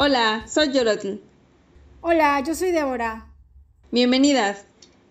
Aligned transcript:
Hola, 0.00 0.44
soy 0.46 0.70
Yorotl. 0.72 1.14
Hola, 2.02 2.40
yo 2.46 2.54
soy 2.54 2.70
Débora. 2.70 3.34
Bienvenidas. 3.90 4.64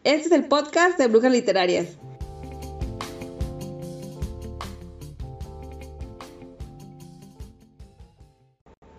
Este 0.05 0.27
es 0.27 0.31
el 0.31 0.45
podcast 0.45 0.97
de 0.97 1.07
Brujas 1.07 1.29
Literarias. 1.29 1.97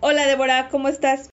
Hola 0.01 0.27
Débora, 0.27 0.69
¿cómo 0.69 0.89
estás? 0.89 1.31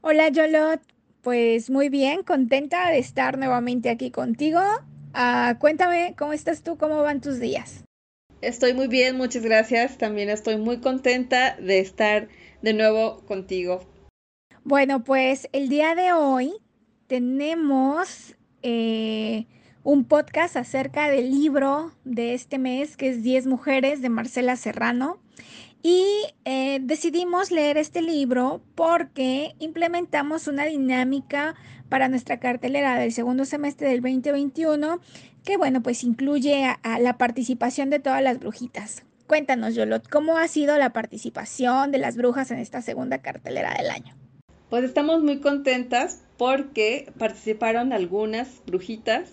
Hola 0.00 0.30
Yolot, 0.30 0.80
pues 1.20 1.68
muy 1.68 1.90
bien, 1.90 2.22
contenta 2.22 2.88
de 2.88 3.00
estar 3.00 3.36
nuevamente 3.36 3.90
aquí 3.90 4.10
contigo. 4.10 4.62
Ah, 5.12 5.56
cuéntame, 5.60 6.14
¿cómo 6.16 6.32
estás 6.32 6.62
tú? 6.62 6.78
¿Cómo 6.78 7.02
van 7.02 7.20
tus 7.20 7.38
días? 7.38 7.84
Estoy 8.40 8.72
muy 8.72 8.88
bien, 8.88 9.18
muchas 9.18 9.42
gracias. 9.42 9.98
También 9.98 10.30
estoy 10.30 10.56
muy 10.56 10.78
contenta 10.80 11.56
de 11.56 11.80
estar 11.80 12.28
de 12.62 12.72
nuevo 12.72 13.20
contigo. 13.26 13.80
Bueno, 14.64 15.02
pues 15.04 15.48
el 15.52 15.68
día 15.68 15.94
de 15.94 16.12
hoy 16.12 16.52
tenemos 17.06 18.36
eh, 18.62 19.46
un 19.82 20.04
podcast 20.04 20.56
acerca 20.56 21.08
del 21.08 21.30
libro 21.30 21.92
de 22.04 22.34
este 22.34 22.58
mes, 22.58 22.96
que 22.96 23.08
es 23.08 23.22
10 23.22 23.46
mujeres 23.46 24.02
de 24.02 24.10
Marcela 24.10 24.56
Serrano. 24.56 25.18
Y 25.82 26.06
eh, 26.44 26.78
decidimos 26.82 27.50
leer 27.50 27.78
este 27.78 28.02
libro 28.02 28.60
porque 28.74 29.54
implementamos 29.58 30.46
una 30.46 30.66
dinámica 30.66 31.54
para 31.88 32.08
nuestra 32.08 32.38
cartelera 32.38 32.98
del 32.98 33.12
segundo 33.12 33.46
semestre 33.46 33.88
del 33.88 34.02
2021 34.02 35.00
que, 35.42 35.56
bueno, 35.56 35.82
pues 35.82 36.04
incluye 36.04 36.66
a 36.82 36.98
la 36.98 37.16
participación 37.16 37.88
de 37.88 37.98
todas 37.98 38.22
las 38.22 38.38
brujitas. 38.38 39.04
Cuéntanos, 39.30 39.76
Yolot, 39.76 40.08
¿cómo 40.08 40.38
ha 40.38 40.48
sido 40.48 40.76
la 40.76 40.92
participación 40.92 41.92
de 41.92 41.98
las 41.98 42.16
brujas 42.16 42.50
en 42.50 42.58
esta 42.58 42.82
segunda 42.82 43.18
cartelera 43.18 43.72
del 43.78 43.88
año? 43.88 44.16
Pues 44.70 44.82
estamos 44.82 45.22
muy 45.22 45.38
contentas 45.38 46.24
porque 46.36 47.12
participaron 47.16 47.92
algunas 47.92 48.48
brujitas 48.66 49.30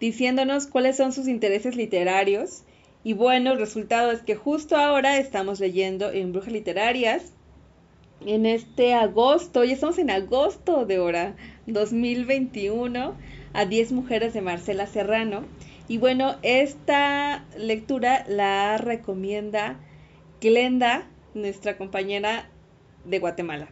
diciéndonos 0.00 0.66
cuáles 0.66 0.98
son 0.98 1.14
sus 1.14 1.28
intereses 1.28 1.76
literarios. 1.76 2.64
Y 3.04 3.14
bueno, 3.14 3.52
el 3.52 3.58
resultado 3.58 4.12
es 4.12 4.20
que 4.20 4.34
justo 4.34 4.76
ahora 4.76 5.16
estamos 5.16 5.60
leyendo 5.60 6.12
en 6.12 6.32
Brujas 6.32 6.52
Literarias 6.52 7.32
en 8.20 8.44
este 8.44 8.92
agosto, 8.92 9.64
ya 9.64 9.72
estamos 9.72 9.96
en 9.96 10.10
agosto 10.10 10.84
de 10.84 10.98
hora 10.98 11.36
2021, 11.66 13.14
a 13.54 13.64
10 13.64 13.92
mujeres 13.92 14.34
de 14.34 14.42
Marcela 14.42 14.86
Serrano. 14.86 15.46
Y 15.88 15.98
bueno, 15.98 16.36
esta 16.42 17.44
lectura 17.56 18.24
la 18.28 18.76
recomienda 18.76 19.78
Glenda, 20.40 21.08
nuestra 21.34 21.76
compañera 21.76 22.50
de 23.04 23.20
Guatemala. 23.20 23.68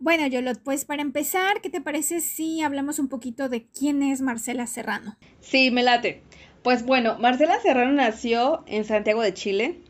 Bueno, 0.00 0.26
Yolot, 0.26 0.62
pues 0.62 0.84
para 0.84 1.02
empezar, 1.02 1.60
¿qué 1.60 1.70
te 1.70 1.80
parece 1.80 2.20
si 2.20 2.62
hablamos 2.62 2.98
un 2.98 3.08
poquito 3.08 3.48
de 3.48 3.66
quién 3.66 4.02
es 4.02 4.20
Marcela 4.20 4.66
Serrano? 4.66 5.16
Sí, 5.40 5.70
me 5.70 5.82
late. 5.82 6.22
Pues 6.62 6.84
bueno, 6.84 7.18
Marcela 7.18 7.58
Serrano 7.60 7.92
nació 7.92 8.62
en 8.66 8.84
Santiago 8.84 9.22
de 9.22 9.34
Chile. 9.34 9.80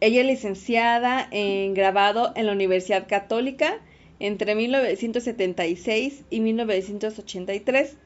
Ella 0.00 0.20
es 0.20 0.26
licenciada 0.26 1.26
en 1.30 1.74
grabado 1.74 2.32
en 2.36 2.46
la 2.46 2.52
Universidad 2.52 3.08
Católica 3.08 3.80
entre 4.18 4.54
1976 4.54 6.24
y 6.30 6.40
1983 6.40 7.96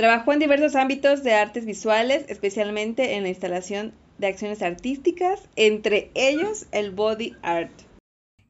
Trabajó 0.00 0.32
en 0.32 0.38
diversos 0.38 0.76
ámbitos 0.76 1.22
de 1.22 1.34
artes 1.34 1.66
visuales, 1.66 2.24
especialmente 2.28 3.16
en 3.16 3.22
la 3.22 3.28
instalación 3.28 3.92
de 4.16 4.28
acciones 4.28 4.62
artísticas, 4.62 5.42
entre 5.56 6.10
ellos 6.14 6.64
el 6.72 6.90
body 6.90 7.36
art. 7.42 7.70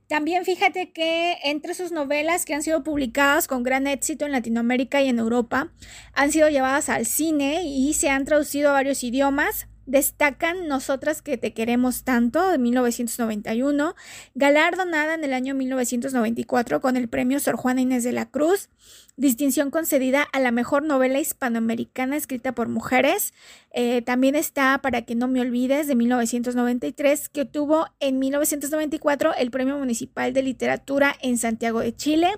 También 0.06 0.44
fíjate 0.44 0.92
que 0.92 1.38
entre 1.42 1.74
sus 1.74 1.90
novelas 1.90 2.44
que 2.44 2.54
han 2.54 2.62
sido 2.62 2.84
publicadas 2.84 3.48
con 3.48 3.64
gran 3.64 3.88
éxito 3.88 4.26
en 4.26 4.30
Latinoamérica 4.30 5.02
y 5.02 5.08
en 5.08 5.18
Europa, 5.18 5.72
han 6.12 6.30
sido 6.30 6.48
llevadas 6.48 6.88
al 6.88 7.04
cine 7.04 7.64
y 7.64 7.94
se 7.94 8.10
han 8.10 8.24
traducido 8.24 8.70
a 8.70 8.74
varios 8.74 9.02
idiomas, 9.02 9.66
Destacan 9.90 10.68
Nosotras 10.68 11.20
que 11.20 11.36
te 11.36 11.52
queremos 11.52 12.04
tanto 12.04 12.48
de 12.48 12.58
1991, 12.58 13.96
galardonada 14.36 15.14
en 15.14 15.24
el 15.24 15.32
año 15.32 15.56
1994 15.56 16.80
con 16.80 16.96
el 16.96 17.08
premio 17.08 17.40
Sor 17.40 17.56
Juana 17.56 17.80
Inés 17.80 18.04
de 18.04 18.12
la 18.12 18.30
Cruz, 18.30 18.68
distinción 19.16 19.72
concedida 19.72 20.22
a 20.22 20.38
la 20.38 20.52
mejor 20.52 20.84
novela 20.84 21.18
hispanoamericana 21.18 22.16
escrita 22.16 22.52
por 22.52 22.68
mujeres. 22.68 23.34
Eh, 23.72 24.02
también 24.02 24.36
está 24.36 24.78
Para 24.80 25.02
que 25.02 25.16
no 25.16 25.26
me 25.26 25.40
olvides 25.40 25.88
de 25.88 25.96
1993, 25.96 27.28
que 27.28 27.42
obtuvo 27.42 27.88
en 27.98 28.20
1994 28.20 29.34
el 29.34 29.50
Premio 29.50 29.76
Municipal 29.76 30.32
de 30.32 30.44
Literatura 30.44 31.16
en 31.20 31.36
Santiago 31.36 31.80
de 31.80 31.96
Chile. 31.96 32.28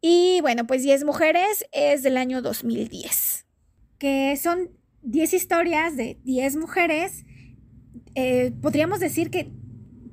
Y 0.00 0.40
bueno, 0.40 0.66
pues 0.66 0.82
10 0.82 1.04
mujeres 1.04 1.66
es 1.72 2.02
del 2.02 2.16
año 2.16 2.40
2010, 2.40 3.44
que 3.98 4.38
son 4.42 4.77
10 5.08 5.32
historias 5.32 5.96
de 5.96 6.18
10 6.24 6.56
mujeres, 6.56 7.24
eh, 8.14 8.52
podríamos 8.60 9.00
decir 9.00 9.30
que 9.30 9.50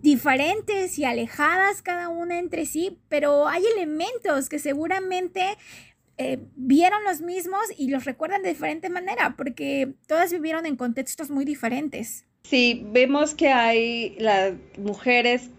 diferentes 0.02 0.98
y 0.98 1.04
alejadas 1.04 1.82
cada 1.82 2.08
una 2.08 2.40
entre 2.40 2.66
sí, 2.66 3.00
pero 3.10 3.48
hay 3.48 3.64
elementos 3.76 4.48
que 4.48 4.58
seguramente 4.58 5.58
eh, 6.18 6.40
vieron 6.56 7.04
los 7.04 7.20
mismos 7.20 7.60
y 7.78 7.90
los 7.90 8.06
recuerdan 8.06 8.42
de 8.42 8.50
diferente 8.50 8.90
manera, 8.90 9.36
porque 9.36 9.96
todas 10.08 10.32
vivieron 10.32 10.66
en 10.66 10.78
contextos 10.78 11.30
muy 11.30 11.44
diferentes. 11.44 12.26
Sí, 12.44 12.86
vemos 12.92 13.36
que 13.36 13.50
hay 13.50 14.16
las 14.18 14.54
mujeres 14.78 15.50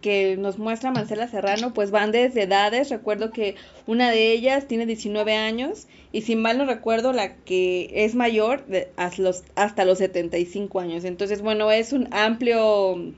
que 0.00 0.36
nos 0.36 0.58
muestra 0.58 0.90
Marcela 0.90 1.28
Serrano, 1.28 1.72
pues 1.74 1.90
van 1.90 2.12
desde 2.12 2.42
edades. 2.42 2.90
Recuerdo 2.90 3.30
que 3.30 3.56
una 3.86 4.10
de 4.10 4.32
ellas 4.32 4.66
tiene 4.66 4.86
19 4.86 5.34
años 5.36 5.86
y 6.12 6.22
si 6.22 6.36
mal 6.36 6.58
no 6.58 6.66
recuerdo, 6.66 7.12
la 7.12 7.36
que 7.36 7.90
es 7.92 8.14
mayor 8.14 8.64
hasta, 8.96 9.22
los, 9.22 9.44
hasta 9.54 9.84
los 9.84 9.98
75 9.98 10.80
años. 10.80 11.04
Entonces, 11.04 11.42
bueno, 11.42 11.70
es 11.70 11.92
un 11.92 12.08
amplio 12.12 13.12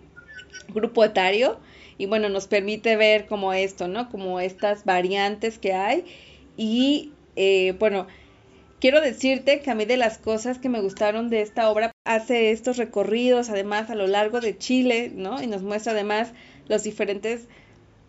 grupo 0.68 1.04
etario 1.04 1.58
y 1.98 2.06
bueno, 2.06 2.28
nos 2.28 2.46
permite 2.46 2.96
ver 2.96 3.26
como 3.26 3.52
esto, 3.52 3.88
¿no? 3.88 4.08
Como 4.10 4.40
estas 4.40 4.84
variantes 4.84 5.58
que 5.58 5.72
hay 5.72 6.04
y 6.56 7.12
eh, 7.36 7.74
bueno, 7.78 8.06
quiero 8.80 9.00
decirte 9.00 9.60
que 9.60 9.70
a 9.70 9.74
mí 9.74 9.84
de 9.84 9.96
las 9.96 10.18
cosas 10.18 10.58
que 10.58 10.68
me 10.68 10.80
gustaron 10.80 11.30
de 11.30 11.40
esta 11.40 11.70
obra 11.70 11.92
hace 12.04 12.50
estos 12.50 12.76
recorridos 12.76 13.48
además 13.48 13.90
a 13.90 13.94
lo 13.94 14.06
largo 14.06 14.40
de 14.40 14.58
Chile, 14.58 15.12
¿no? 15.14 15.42
Y 15.42 15.46
nos 15.46 15.62
muestra 15.62 15.92
además 15.92 16.32
los 16.72 16.82
diferentes 16.82 17.42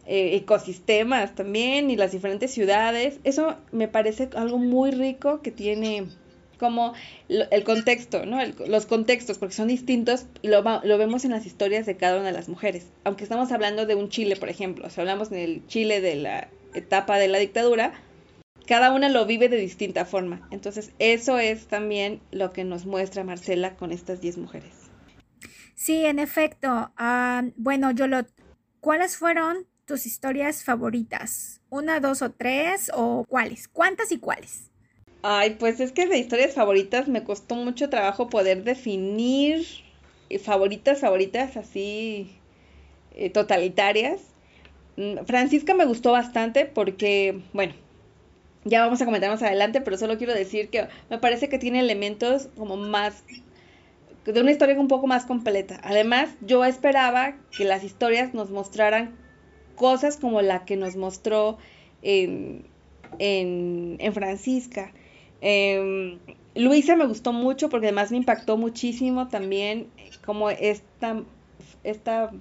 eh, 0.07 0.35
ecosistemas 0.35 1.35
también 1.35 1.91
y 1.91 1.97
las 1.97 2.13
diferentes 2.13 2.51
ciudades. 2.51 3.19
Eso 3.25 3.57
me 3.73 3.89
parece 3.89 4.29
algo 4.35 4.57
muy 4.57 4.91
rico 4.91 5.41
que 5.41 5.51
tiene 5.51 6.07
como 6.57 6.93
el 7.27 7.63
contexto, 7.65 8.25
¿no? 8.25 8.39
los 8.67 8.85
contextos, 8.85 9.37
porque 9.37 9.53
son 9.53 9.67
distintos 9.67 10.27
y 10.41 10.47
lo, 10.47 10.61
lo, 10.61 10.97
vemos 10.97 11.25
en 11.25 11.31
las 11.31 11.45
historias 11.45 11.85
de 11.85 11.97
cada 11.97 12.19
una 12.19 12.27
de 12.27 12.31
las 12.31 12.47
mujeres. 12.47 12.87
Aunque 13.03 13.25
estamos 13.25 13.51
hablando 13.51 13.85
de 13.85 13.95
un 13.95 14.07
Chile, 14.07 14.37
por 14.37 14.47
ejemplo, 14.47 14.89
si 14.89 15.01
hablamos 15.01 15.29
en 15.33 15.39
el 15.39 15.67
Chile 15.67 15.99
de 15.99 16.15
la 16.15 16.47
etapa 16.73 17.17
de 17.17 17.27
la 17.27 17.39
dictadura, 17.39 17.91
cada 18.65 18.93
una 18.93 19.09
lo 19.09 19.25
vive 19.25 19.49
de 19.49 19.57
distinta 19.57 20.05
forma. 20.05 20.47
Entonces, 20.51 20.93
eso 20.99 21.37
es 21.37 21.67
también 21.67 22.21
lo 22.31 22.53
que 22.53 22.63
nos 22.63 22.85
muestra 22.85 23.25
Marcela 23.25 23.75
con 23.75 23.91
estas 23.91 24.21
10 24.21 24.37
mujeres. 24.37 24.71
Sí, 25.75 26.05
en 26.05 26.19
efecto. 26.19 26.93
Ah, 26.95 27.43
bueno, 27.57 27.91
yo 27.91 28.07
lo 28.07 28.23
¿Cuáles 28.83 29.15
fueron 29.15 29.65
tus 29.85 30.05
historias 30.05 30.65
favoritas? 30.65 31.61
¿Una, 31.69 32.01
dos 32.01 32.21
o 32.21 32.31
tres? 32.31 32.91
¿O 32.93 33.23
cuáles? 33.29 33.69
¿Cuántas 33.69 34.11
y 34.11 34.19
cuáles? 34.19 34.71
Ay, 35.21 35.55
pues 35.57 35.79
es 35.79 35.93
que 35.93 36.05
de 36.05 36.17
historias 36.17 36.53
favoritas 36.53 37.07
me 37.07 37.23
costó 37.23 37.55
mucho 37.55 37.89
trabajo 37.89 38.29
poder 38.29 38.65
definir 38.65 39.65
eh, 40.29 40.37
favoritas, 40.37 40.99
favoritas 40.99 41.55
así 41.55 42.35
eh, 43.15 43.29
totalitarias. 43.29 44.19
Mm, 44.97 45.23
Francisca 45.27 45.73
me 45.73 45.85
gustó 45.85 46.11
bastante 46.11 46.65
porque, 46.65 47.39
bueno, 47.53 47.75
ya 48.65 48.81
vamos 48.83 49.01
a 49.01 49.05
comentar 49.05 49.29
más 49.31 49.43
adelante, 49.43 49.79
pero 49.79 49.97
solo 49.97 50.17
quiero 50.17 50.33
decir 50.33 50.67
que 50.67 50.89
me 51.09 51.19
parece 51.19 51.47
que 51.47 51.57
tiene 51.57 51.79
elementos 51.79 52.49
como 52.57 52.75
más 52.75 53.23
de 54.25 54.39
una 54.39 54.51
historia 54.51 54.79
un 54.79 54.87
poco 54.87 55.07
más 55.07 55.25
completa. 55.25 55.79
Además, 55.83 56.29
yo 56.41 56.63
esperaba 56.63 57.35
que 57.55 57.65
las 57.65 57.83
historias 57.83 58.33
nos 58.33 58.49
mostraran 58.51 59.15
cosas 59.75 60.17
como 60.17 60.41
la 60.41 60.65
que 60.65 60.77
nos 60.77 60.95
mostró 60.95 61.57
en, 62.01 62.65
en, 63.19 64.13
Francisca. 64.13 64.93
Em, 65.41 66.19
Luisa 66.55 66.95
me 66.95 67.05
gustó 67.05 67.33
mucho 67.33 67.69
porque 67.69 67.87
además 67.87 68.11
me 68.11 68.17
impactó 68.17 68.57
muchísimo 68.57 69.27
también 69.27 69.87
como 70.25 70.49
esta, 70.49 71.21
esta 71.83 72.31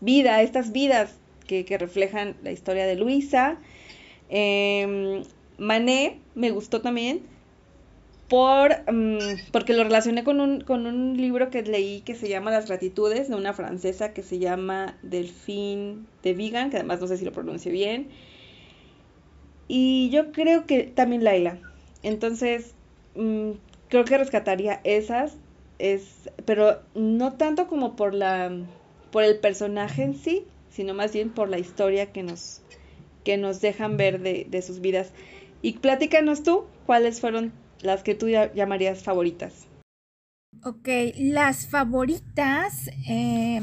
vida, 0.00 0.42
estas 0.42 0.70
vidas 0.72 1.18
que, 1.46 1.64
reflejan 1.78 2.36
la 2.42 2.52
historia 2.52 2.86
de 2.86 2.94
Luisa. 2.94 3.58
Eh, 4.30 5.24
Mané 5.58 6.18
me 6.34 6.50
gustó 6.50 6.80
también 6.80 7.22
por, 8.28 8.70
mm, 8.92 9.50
porque 9.52 9.74
lo 9.74 9.84
relacioné 9.84 10.24
con 10.24 10.40
un, 10.40 10.60
con 10.60 10.86
un 10.86 11.16
libro 11.16 11.50
que 11.50 11.62
leí 11.62 12.00
que 12.00 12.14
se 12.14 12.28
llama 12.28 12.50
Las 12.50 12.66
Gratitudes, 12.66 13.28
de 13.28 13.34
una 13.34 13.52
francesa 13.52 14.12
que 14.12 14.22
se 14.22 14.38
llama 14.38 14.96
Delphine 15.02 15.98
de 16.22 16.34
Vigan, 16.34 16.70
que 16.70 16.76
además 16.76 17.00
no 17.00 17.06
sé 17.06 17.18
si 17.18 17.24
lo 17.24 17.32
pronuncio 17.32 17.70
bien. 17.70 18.08
Y 19.68 20.10
yo 20.10 20.32
creo 20.32 20.66
que 20.66 20.84
también 20.84 21.24
Laila. 21.24 21.58
Entonces, 22.02 22.74
mm, 23.14 23.52
creo 23.88 24.04
que 24.04 24.18
rescataría 24.18 24.80
esas, 24.84 25.36
es, 25.78 26.30
pero 26.44 26.80
no 26.94 27.34
tanto 27.34 27.66
como 27.66 27.96
por 27.96 28.14
la 28.14 28.50
por 29.14 29.22
el 29.22 29.38
personaje 29.38 30.02
en 30.02 30.16
sí, 30.16 30.44
sino 30.70 30.92
más 30.92 31.12
bien 31.12 31.30
por 31.30 31.48
la 31.48 31.60
historia 31.60 32.10
que 32.10 32.24
nos, 32.24 32.62
que 33.22 33.36
nos 33.36 33.60
dejan 33.60 33.96
ver 33.96 34.20
de, 34.20 34.44
de 34.50 34.60
sus 34.60 34.80
vidas. 34.80 35.12
Y 35.62 35.74
platícanos 35.74 36.42
tú 36.42 36.64
cuáles 36.84 37.20
fueron 37.20 37.52
las 37.84 38.02
que 38.02 38.14
tú 38.14 38.28
llamarías 38.28 39.02
favoritas. 39.02 39.66
Ok, 40.64 40.88
las 41.18 41.66
favoritas. 41.66 42.88
Eh, 43.08 43.60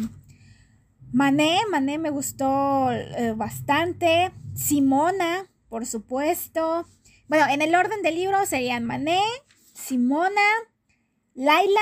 Mané, 1.11 1.59
Mané 1.69 1.97
me 1.97 2.09
gustó 2.09 2.91
eh, 2.91 3.33
bastante. 3.35 4.31
Simona, 4.53 5.49
por 5.69 5.85
supuesto. 5.85 6.85
Bueno, 7.27 7.45
en 7.49 7.61
el 7.61 7.73
orden 7.73 8.01
del 8.03 8.15
libro 8.15 8.45
serían 8.45 8.85
Mané, 8.85 9.21
Simona, 9.73 10.41
Laila 11.33 11.81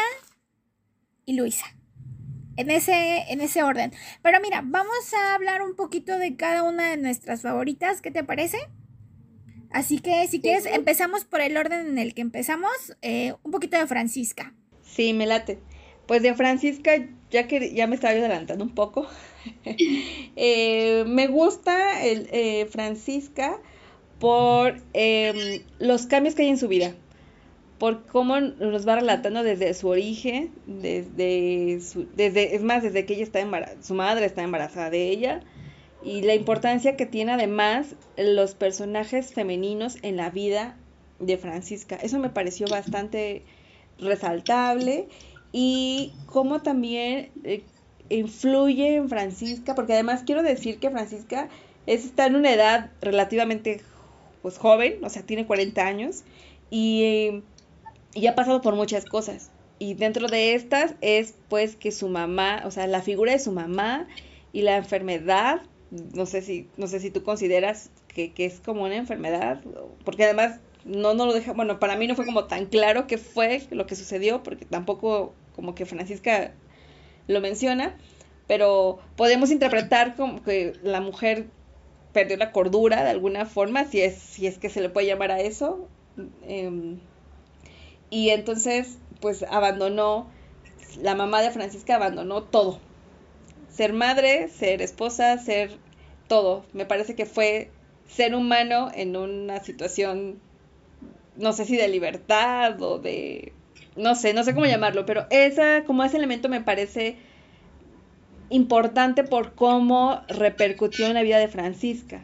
y 1.25 1.33
Luisa. 1.33 1.65
En 2.55 2.71
ese, 2.71 3.25
en 3.31 3.41
ese 3.41 3.63
orden. 3.63 3.91
Pero 4.21 4.39
mira, 4.41 4.61
vamos 4.63 5.13
a 5.13 5.33
hablar 5.33 5.61
un 5.61 5.75
poquito 5.75 6.17
de 6.17 6.35
cada 6.35 6.63
una 6.63 6.89
de 6.89 6.97
nuestras 6.97 7.41
favoritas. 7.41 8.01
¿Qué 8.01 8.11
te 8.11 8.23
parece? 8.23 8.59
Así 9.71 9.99
que 9.99 10.27
si 10.27 10.41
quieres, 10.41 10.65
empezamos 10.65 11.25
por 11.25 11.41
el 11.41 11.55
orden 11.55 11.87
en 11.87 11.97
el 11.97 12.13
que 12.13 12.21
empezamos, 12.21 12.71
eh, 13.01 13.33
un 13.43 13.51
poquito 13.51 13.77
de 13.77 13.85
Francisca. 13.87 14.53
Sí, 14.81 15.13
me 15.13 15.27
late. 15.27 15.59
Pues 16.07 16.23
de 16.23 16.33
Francisca, 16.33 17.07
ya 17.29 17.47
que 17.47 17.73
ya 17.73 17.85
me 17.85 17.93
estaba 17.95 18.13
adelantando 18.13 18.63
un 18.63 18.73
poco, 18.73 19.07
eh, 20.35 21.03
me 21.05 21.27
gusta 21.27 22.03
el, 22.03 22.27
eh, 22.31 22.65
Francisca 22.65 23.59
por 24.19 24.81
em, 24.93 25.61
los 25.77 26.07
cambios 26.07 26.33
que 26.33 26.41
hay 26.41 26.49
en 26.49 26.57
su 26.57 26.67
vida, 26.67 26.95
por 27.77 28.07
cómo 28.07 28.39
nos 28.39 28.87
va 28.87 28.95
relatando 28.95 29.43
desde 29.43 29.73
su 29.75 29.87
origen, 29.87 30.51
desde, 30.65 31.79
su, 31.81 32.07
desde 32.15 32.55
es 32.55 32.63
más, 32.63 32.81
desde 32.81 33.05
que 33.05 33.13
ella 33.13 33.23
está 33.23 33.39
embarazada, 33.39 33.81
su 33.83 33.93
madre 33.93 34.25
está 34.25 34.41
embarazada 34.41 34.89
de 34.89 35.09
ella, 35.09 35.41
y 36.01 36.21
la 36.21 36.33
importancia 36.33 36.95
que 36.95 37.05
tiene 37.05 37.33
además 37.33 37.95
los 38.17 38.55
personajes 38.55 39.33
femeninos 39.33 39.97
en 40.01 40.17
la 40.17 40.29
vida 40.29 40.77
de 41.19 41.37
Francisca. 41.37 41.95
Eso 41.95 42.19
me 42.19 42.29
pareció 42.29 42.67
bastante 42.67 43.43
resaltable 43.99 45.07
y 45.51 46.13
cómo 46.25 46.61
también 46.61 47.31
eh, 47.43 47.63
influye 48.09 48.95
en 48.95 49.09
Francisca, 49.09 49.75
porque 49.75 49.93
además 49.93 50.23
quiero 50.25 50.41
decir 50.41 50.79
que 50.79 50.89
Francisca 50.89 51.49
está 51.85 52.27
en 52.27 52.35
una 52.35 52.53
edad 52.53 52.91
relativamente 53.01 53.81
pues 54.41 54.57
joven, 54.57 55.03
o 55.03 55.09
sea, 55.09 55.23
tiene 55.23 55.45
40 55.45 55.85
años 55.85 56.23
y, 56.69 57.43
y 58.13 58.27
ha 58.27 58.35
pasado 58.35 58.61
por 58.61 58.75
muchas 58.75 59.05
cosas. 59.05 59.51
Y 59.79 59.93
dentro 59.95 60.27
de 60.27 60.55
estas 60.55 60.95
es 61.01 61.33
pues 61.49 61.75
que 61.75 61.91
su 61.91 62.07
mamá, 62.07 62.63
o 62.65 62.71
sea, 62.71 62.87
la 62.87 63.01
figura 63.01 63.33
de 63.33 63.39
su 63.39 63.51
mamá 63.51 64.07
y 64.53 64.61
la 64.61 64.77
enfermedad 64.77 65.61
no 65.91 66.25
sé 66.25 66.41
si, 66.41 66.69
no 66.77 66.87
sé 66.87 66.99
si 66.99 67.09
tú 67.09 67.23
consideras 67.23 67.89
que, 68.07 68.31
es 68.37 68.59
como 68.59 68.83
una 68.83 68.95
enfermedad, 68.95 69.61
porque 70.05 70.25
además 70.25 70.59
no, 70.85 71.13
no 71.13 71.25
lo 71.25 71.33
deja, 71.33 71.53
bueno, 71.53 71.79
para 71.79 71.95
mí 71.95 72.07
no 72.07 72.15
fue 72.15 72.25
como 72.25 72.45
tan 72.45 72.65
claro 72.65 73.07
qué 73.07 73.17
fue 73.17 73.61
lo 73.71 73.85
que 73.85 73.95
sucedió, 73.95 74.43
porque 74.43 74.65
tampoco 74.65 75.33
como 75.55 75.75
que 75.75 75.85
Francisca 75.85 76.51
lo 77.27 77.41
menciona, 77.41 77.97
pero 78.47 78.99
podemos 79.15 79.51
interpretar 79.51 80.15
como 80.15 80.43
que 80.43 80.73
la 80.83 81.01
mujer 81.01 81.47
perdió 82.13 82.37
la 82.37 82.51
cordura 82.51 83.03
de 83.03 83.09
alguna 83.09 83.45
forma, 83.45 83.85
si 83.85 84.01
es, 84.01 84.15
si 84.15 84.47
es 84.47 84.57
que 84.57 84.69
se 84.69 84.81
le 84.81 84.89
puede 84.89 85.07
llamar 85.07 85.31
a 85.31 85.39
eso, 85.39 85.87
em, 86.47 86.99
y 88.09 88.29
entonces 88.29 88.97
pues 89.19 89.43
abandonó, 89.43 90.27
la 91.01 91.15
mamá 91.15 91.41
de 91.41 91.51
Francisca 91.51 91.95
abandonó 91.95 92.43
todo, 92.43 92.79
ser 93.69 93.93
madre, 93.93 94.49
ser 94.49 94.81
esposa, 94.81 95.37
ser 95.37 95.71
todo. 96.27 96.65
Me 96.73 96.85
parece 96.85 97.15
que 97.15 97.25
fue 97.25 97.71
ser 98.07 98.35
humano 98.35 98.89
en 98.93 99.15
una 99.15 99.59
situación, 99.59 100.39
no 101.37 101.53
sé 101.53 101.65
si 101.65 101.77
de 101.77 101.87
libertad 101.87 102.81
o 102.81 102.99
de, 102.99 103.53
no 103.95 104.15
sé, 104.15 104.33
no 104.33 104.43
sé 104.43 104.53
cómo 104.53 104.65
llamarlo, 104.65 105.05
pero 105.05 105.25
esa, 105.29 105.83
como 105.85 106.03
ese 106.03 106.17
elemento 106.17 106.49
me 106.49 106.61
parece 106.61 107.17
importante 108.49 109.23
por 109.23 109.53
cómo 109.53 110.21
repercutió 110.27 111.07
en 111.07 111.13
la 111.13 111.23
vida 111.23 111.37
de 111.37 111.47
Francisca. 111.47 112.23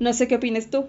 No 0.00 0.12
sé 0.12 0.28
qué 0.28 0.36
opinas 0.36 0.68
tú. 0.68 0.88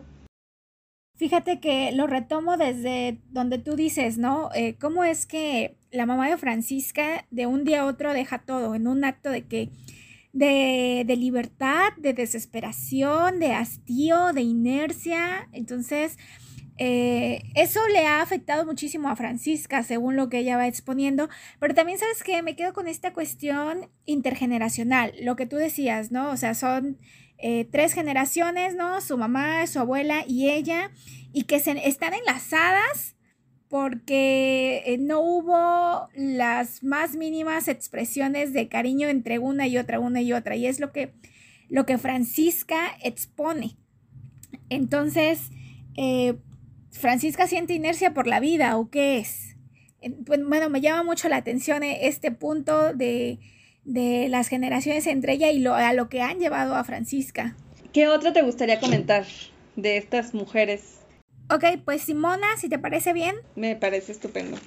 Fíjate 1.15 1.60
que 1.60 1.92
lo 1.92 2.07
retomo 2.07 2.57
desde 2.57 3.19
donde 3.30 3.60
tú 3.60 3.75
dices, 3.75 4.18
¿no? 4.18 4.50
Eh, 4.56 4.75
¿Cómo 4.80 5.04
es 5.04 5.25
que 5.25 5.77
la 5.92 6.06
mamá 6.06 6.30
de 6.30 6.38
Francisca 6.38 7.25
de 7.30 7.45
un 7.45 7.63
día 7.63 7.81
a 7.81 7.86
otro 7.86 8.13
deja 8.13 8.39
todo 8.39 8.74
en 8.75 8.88
un 8.88 9.04
acto 9.04 9.30
de 9.30 9.45
que 9.45 9.69
de, 10.33 11.15
libertad, 11.18 11.94
de 11.98 12.13
desesperación, 12.13 13.39
de 13.39 13.54
hastío, 13.54 14.33
de 14.33 14.42
inercia. 14.42 15.48
Entonces, 15.54 16.18
eh, 16.80 17.44
eso 17.56 17.80
le 17.89 18.07
ha 18.07 18.21
afectado 18.21 18.65
muchísimo 18.65 19.10
a 19.10 19.15
Francisca, 19.15 19.83
según 19.83 20.15
lo 20.15 20.30
que 20.30 20.39
ella 20.39 20.57
va 20.57 20.68
exponiendo. 20.68 21.30
Pero 21.60 21.75
también 21.75 22.00
sabes 22.00 22.24
que 22.24 22.42
me 22.42 22.56
quedo 22.56 22.74
con 22.74 22.88
esta 22.88 23.13
cuestión 23.13 23.89
intergeneracional, 24.06 25.13
lo 25.21 25.36
que 25.36 25.45
tú 25.45 25.57
decías, 25.57 26.12
¿no? 26.12 26.31
O 26.31 26.38
sea, 26.38 26.56
son 26.56 26.98
eh, 27.45 27.67
tres 27.69 27.91
generaciones, 27.91 28.73
¿no? 28.73 29.01
Su 29.01 29.17
mamá, 29.17 29.67
su 29.67 29.77
abuela 29.77 30.23
y 30.25 30.49
ella, 30.49 30.91
y 31.33 31.43
que 31.43 31.59
se, 31.59 31.71
están 31.85 32.13
enlazadas 32.13 33.17
porque 33.67 34.81
eh, 34.85 34.97
no 34.97 35.19
hubo 35.19 36.07
las 36.15 36.83
más 36.83 37.17
mínimas 37.17 37.67
expresiones 37.67 38.53
de 38.53 38.69
cariño 38.69 39.09
entre 39.09 39.39
una 39.39 39.67
y 39.67 39.77
otra, 39.77 39.99
una 39.99 40.21
y 40.21 40.31
otra. 40.31 40.55
Y 40.55 40.67
es 40.67 40.79
lo 40.79 40.93
que, 40.93 41.11
lo 41.67 41.85
que 41.85 41.97
Francisca 41.97 42.95
expone. 43.03 43.75
Entonces, 44.69 45.49
eh, 45.97 46.35
Francisca 46.91 47.45
siente 47.47 47.73
inercia 47.73 48.13
por 48.13 48.25
la 48.25 48.39
vida, 48.39 48.77
¿o 48.77 48.89
qué 48.89 49.17
es? 49.17 49.57
Pues, 50.25 50.39
bueno, 50.47 50.69
me 50.69 50.79
llama 50.79 51.03
mucho 51.03 51.27
la 51.27 51.35
atención 51.35 51.83
este 51.83 52.31
punto 52.31 52.93
de, 52.93 53.39
de 53.85 54.27
las 54.29 54.47
generaciones 54.47 55.07
entre 55.07 55.33
ella 55.33 55.51
y 55.51 55.59
lo, 55.59 55.75
a 55.75 55.93
lo 55.93 56.09
que 56.09 56.21
han 56.21 56.39
llevado 56.39 56.75
a 56.75 56.83
Francisca. 56.83 57.55
¿Qué 57.91 58.07
otro 58.07 58.33
te 58.33 58.41
gustaría 58.41 58.79
comentar 58.79 59.25
de 59.75 59.97
estas 59.97 60.33
mujeres 60.33 61.03
Ok, 61.49 61.65
pues 61.83 62.01
Simona, 62.01 62.47
si 62.57 62.69
te 62.69 62.79
parece 62.79 63.13
bien. 63.13 63.35
Me 63.55 63.75
parece 63.75 64.11
estupendo. 64.11 64.57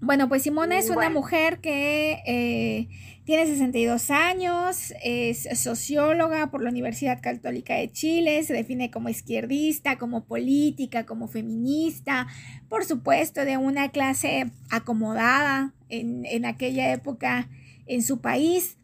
Bueno, 0.00 0.30
pues 0.30 0.42
Simona 0.42 0.78
es 0.78 0.88
una 0.88 1.10
mujer 1.10 1.60
que 1.60 2.22
eh, 2.26 2.88
tiene 3.24 3.44
62 3.44 4.10
años, 4.10 4.94
es 5.04 5.46
socióloga 5.60 6.50
por 6.50 6.62
la 6.62 6.70
Universidad 6.70 7.20
Católica 7.20 7.74
de 7.74 7.92
Chile, 7.92 8.42
se 8.44 8.54
define 8.54 8.90
como 8.90 9.10
izquierdista, 9.10 9.98
como 9.98 10.24
política, 10.24 11.04
como 11.04 11.28
feminista, 11.28 12.28
por 12.70 12.86
supuesto 12.86 13.44
de 13.44 13.58
una 13.58 13.90
clase 13.90 14.50
acomodada 14.70 15.74
en, 15.90 16.24
en 16.24 16.46
aquella 16.46 16.94
época 16.94 17.50
en 17.90 18.02
su 18.02 18.20
país. 18.20 18.78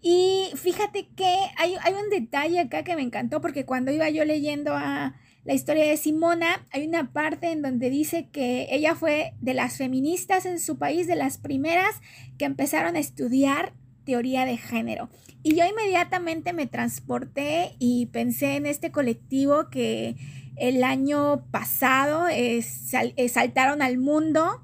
Y 0.00 0.50
fíjate 0.54 1.08
que 1.16 1.36
hay, 1.56 1.74
hay 1.82 1.94
un 1.94 2.08
detalle 2.10 2.60
acá 2.60 2.84
que 2.84 2.94
me 2.94 3.02
encantó 3.02 3.40
porque 3.40 3.64
cuando 3.64 3.90
iba 3.90 4.08
yo 4.10 4.24
leyendo 4.24 4.74
a 4.74 5.16
la 5.44 5.54
historia 5.54 5.84
de 5.84 5.96
Simona, 5.96 6.64
hay 6.70 6.86
una 6.86 7.12
parte 7.12 7.50
en 7.50 7.62
donde 7.62 7.90
dice 7.90 8.28
que 8.30 8.68
ella 8.70 8.94
fue 8.94 9.34
de 9.40 9.54
las 9.54 9.76
feministas 9.76 10.46
en 10.46 10.60
su 10.60 10.78
país, 10.78 11.06
de 11.06 11.16
las 11.16 11.38
primeras 11.38 12.00
que 12.38 12.44
empezaron 12.44 12.96
a 12.96 13.00
estudiar 13.00 13.74
teoría 14.04 14.46
de 14.46 14.56
género. 14.56 15.10
Y 15.42 15.54
yo 15.56 15.64
inmediatamente 15.66 16.52
me 16.52 16.66
transporté 16.66 17.74
y 17.78 18.06
pensé 18.06 18.56
en 18.56 18.66
este 18.66 18.90
colectivo 18.90 19.68
que 19.68 20.16
el 20.56 20.84
año 20.84 21.46
pasado 21.50 22.28
eh, 22.28 22.62
saltaron 22.62 23.82
al 23.82 23.98
mundo 23.98 24.63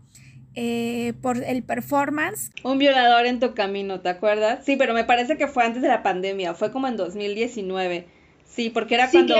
eh, 0.54 1.12
por 1.22 1.42
el 1.42 1.62
performance. 1.62 2.50
Un 2.64 2.78
violador 2.78 3.26
en 3.26 3.40
tu 3.40 3.54
camino, 3.54 4.00
¿te 4.00 4.08
acuerdas? 4.08 4.64
Sí, 4.64 4.76
pero 4.76 4.94
me 4.94 5.04
parece 5.04 5.36
que 5.36 5.46
fue 5.46 5.64
antes 5.64 5.82
de 5.82 5.88
la 5.88 6.02
pandemia, 6.02 6.54
fue 6.54 6.72
como 6.72 6.88
en 6.88 6.96
2019. 6.96 8.06
Sí, 8.44 8.68
porque 8.68 8.96
era 8.96 9.10
cuando, 9.10 9.36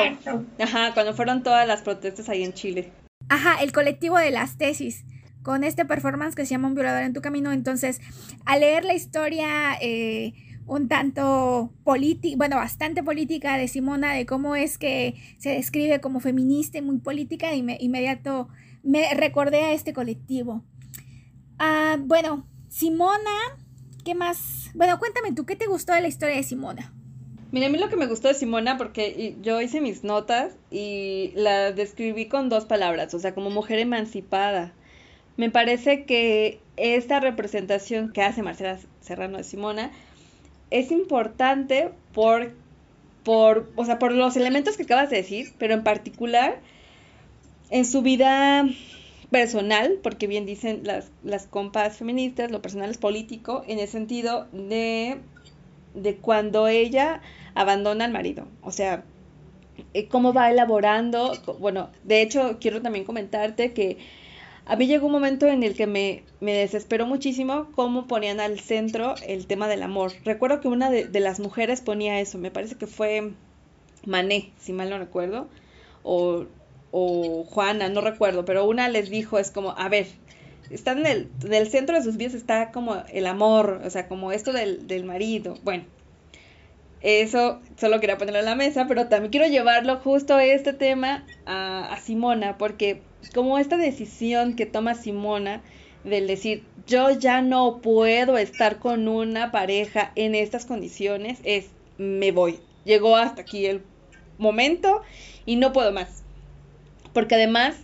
ajá, 0.61 0.95
cuando 0.95 1.15
fueron 1.15 1.43
todas 1.43 1.67
las 1.67 1.83
protestas 1.83 2.29
ahí 2.29 2.45
en 2.45 2.53
Chile. 2.53 2.93
Ajá, 3.29 3.61
el 3.61 3.73
colectivo 3.73 4.19
de 4.19 4.31
las 4.31 4.57
tesis, 4.57 5.05
con 5.43 5.65
este 5.65 5.85
performance 5.85 6.37
que 6.37 6.47
se 6.47 6.51
llama 6.51 6.69
Un 6.69 6.75
violador 6.75 7.03
en 7.03 7.13
tu 7.13 7.21
camino. 7.21 7.53
Entonces, 7.53 8.01
al 8.45 8.61
leer 8.61 8.85
la 8.85 8.95
historia 8.95 9.77
eh, 9.81 10.33
un 10.67 10.87
tanto 10.87 11.73
política, 11.83 12.37
bueno, 12.37 12.57
bastante 12.57 13.03
política 13.03 13.57
de 13.57 13.67
Simona, 13.67 14.15
de 14.15 14.27
cómo 14.27 14.55
es 14.55 14.79
que 14.79 15.17
se 15.39 15.51
describe 15.51 16.01
como 16.01 16.21
feminista 16.21 16.79
y 16.79 16.83
muy 16.83 16.99
política, 16.99 17.51
de 17.51 17.57
inmediato 17.81 18.49
me 18.83 19.13
recordé 19.15 19.63
a 19.63 19.73
este 19.73 19.93
colectivo. 19.93 20.63
Ah, 21.63 21.99
bueno, 22.01 22.47
Simona, 22.71 23.37
¿qué 24.03 24.15
más? 24.15 24.71
Bueno, 24.73 24.99
cuéntame 24.99 25.35
tú, 25.35 25.45
¿qué 25.45 25.57
te 25.57 25.67
gustó 25.67 25.93
de 25.93 26.01
la 26.01 26.09
historia 26.09 26.37
de 26.37 26.43
Simona? 26.43 26.91
Mira, 27.53 27.67
a 27.67 27.69
mí 27.69 27.77
lo 27.77 27.91
que 27.91 27.97
me 27.97 28.07
gustó 28.07 28.29
de 28.29 28.35
Simona, 28.35 28.79
porque 28.79 29.37
yo 29.43 29.61
hice 29.61 29.83
mis 29.83 30.03
notas 30.03 30.55
y 30.71 31.33
la 31.35 31.73
describí 31.73 32.29
con 32.29 32.49
dos 32.49 32.65
palabras, 32.65 33.13
o 33.13 33.19
sea, 33.19 33.35
como 33.35 33.51
mujer 33.51 33.79
emancipada. 33.79 34.73
Me 35.37 35.51
parece 35.51 36.07
que 36.07 36.61
esta 36.79 37.21
representación 37.21 38.11
que 38.11 38.23
hace 38.23 38.43
Marcela 38.43 38.79
Serrano 39.03 39.37
de 39.37 39.45
Simona 39.45 39.91
es 40.71 40.91
importante 40.91 41.91
por, 42.15 42.55
por, 43.23 43.71
o 43.77 43.85
sea, 43.85 43.99
por 43.99 44.13
los 44.13 44.35
elementos 44.35 44.79
que 44.79 44.85
acabas 44.85 45.11
de 45.11 45.19
decir, 45.19 45.53
pero 45.59 45.75
en 45.75 45.85
particular 45.85 46.59
en 47.69 47.85
su 47.85 48.01
vida 48.01 48.65
personal, 49.31 49.99
porque 50.03 50.27
bien 50.27 50.47
dicen 50.47 50.81
las, 50.85 51.11
las 51.23 51.47
compas 51.47 51.97
feministas, 51.97 52.51
lo 52.51 52.63
personal 52.63 52.91
es 52.91 52.99
político, 52.99 53.65
en 53.67 53.79
el 53.79 53.89
sentido 53.89 54.49
de, 54.53 55.19
de 55.95 56.17
cuando 56.17 56.69
ella 56.69 57.23
abandona 57.55 58.05
al 58.05 58.13
marido. 58.13 58.47
O 58.63 58.73
sea, 58.73 59.05
eh, 59.95 60.09
cómo 60.09 60.33
va 60.33 60.51
elaborando. 60.51 61.33
Bueno, 61.59 61.91
de 62.05 62.23
hecho, 62.23 62.59
quiero 62.61 62.83
también 62.83 63.05
comentarte 63.05 63.73
que 63.73 63.99
a 64.67 64.77
mí 64.77 64.87
llegó 64.87 65.07
un 65.07 65.13
momento 65.13 65.47
en 65.47 65.63
el 65.63 65.75
que 65.75 65.87
me, 65.87 66.23
me 66.41 66.53
desesperó 66.53 67.07
muchísimo 67.07 67.69
cómo 67.75 68.07
ponían 68.07 68.41
al 68.41 68.61
centro 68.61 69.15
el 69.27 69.47
tema 69.47 69.69
del 69.69 69.83
amor. 69.83 70.13
Recuerdo 70.25 70.61
que 70.61 70.69
una 70.69 70.91
de, 70.91 71.07
de, 71.07 71.21
las 71.21 71.41
mujeres 71.41 71.81
ponía 71.81 72.21
eso, 72.21 72.39
me 72.39 72.51
parece 72.51 72.77
que 72.77 72.87
fue 72.87 73.33
Mané, 74.07 74.53
si 74.59 74.73
mal 74.73 74.91
no 74.91 74.99
recuerdo, 74.99 75.49
o, 76.03 76.47
o 76.91 77.45
Juana, 77.45 77.89
no 77.89 78.01
recuerdo, 78.01 78.45
pero 78.45 78.67
una 78.67 78.89
les 78.89 79.11
dijo, 79.11 79.39
es 79.39 79.51
como, 79.51 79.71
a 79.79 79.89
ver, 79.89 80.07
están 80.71 81.07
en 81.07 81.29
el, 81.53 81.69
centro 81.69 81.97
de 81.97 82.03
sus 82.03 82.17
vidas 82.17 82.35
está 82.35 82.71
como 82.71 83.03
el 83.13 83.27
amor, 83.27 83.81
o 83.85 83.91
sea, 83.91 84.09
como 84.09 84.33
esto 84.33 84.53
del, 84.53 84.87
del 84.87 85.05
marido. 85.05 85.57
Bueno, 85.63 85.85
eso 87.03 87.61
solo 87.77 87.99
quería 87.99 88.19
ponerlo 88.19 88.41
en 88.41 88.45
la 88.45 88.55
mesa, 88.55 88.87
pero 88.87 89.09
también 89.09 89.31
quiero 89.31 89.47
llevarlo 89.47 89.97
justo 89.99 90.39
este 90.39 90.73
tema 90.73 91.25
a, 91.47 91.97
Simona, 92.03 92.59
porque 92.59 93.01
como 93.35 93.59
esta 93.59 93.77
decisión 93.77 94.55
que 94.55 94.67
toma 94.67 94.95
Simona 94.95 95.63
del 96.05 96.27
decir, 96.27 96.65
yo 96.87 97.11
ya 97.11 97.41
no 97.41 97.81
puedo 97.81 98.37
estar 98.37 98.79
con 98.79 99.09
una 99.09 99.51
pareja 99.51 100.13
en 100.15 100.35
estas 100.35 100.67
condiciones, 100.67 101.39
es, 101.45 101.71
me 101.99 102.33
voy. 102.33 102.61
Llegó 102.85 103.17
hasta 103.17 103.43
aquí 103.43 103.67
el 103.67 103.83
momento 104.39 105.03
y 105.47 105.57
no 105.57 105.73
puedo 105.73 105.93
más. 105.93 106.23
Porque 107.13 107.35
además, 107.35 107.77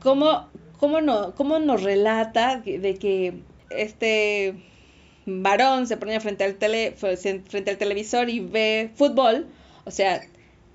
¿cómo, 0.00 0.48
cómo, 0.78 1.00
no, 1.00 1.34
cómo 1.34 1.58
nos 1.58 1.82
relata 1.82 2.58
de 2.58 2.94
que 2.94 3.42
este 3.70 4.54
varón 5.26 5.86
se 5.86 5.96
pone 5.96 6.18
frente 6.20 6.44
al, 6.44 6.56
tele, 6.56 6.92
frente 6.92 7.70
al 7.70 7.78
televisor 7.78 8.28
y 8.28 8.40
ve 8.40 8.90
fútbol, 8.94 9.46
o 9.84 9.90
sea, 9.90 10.22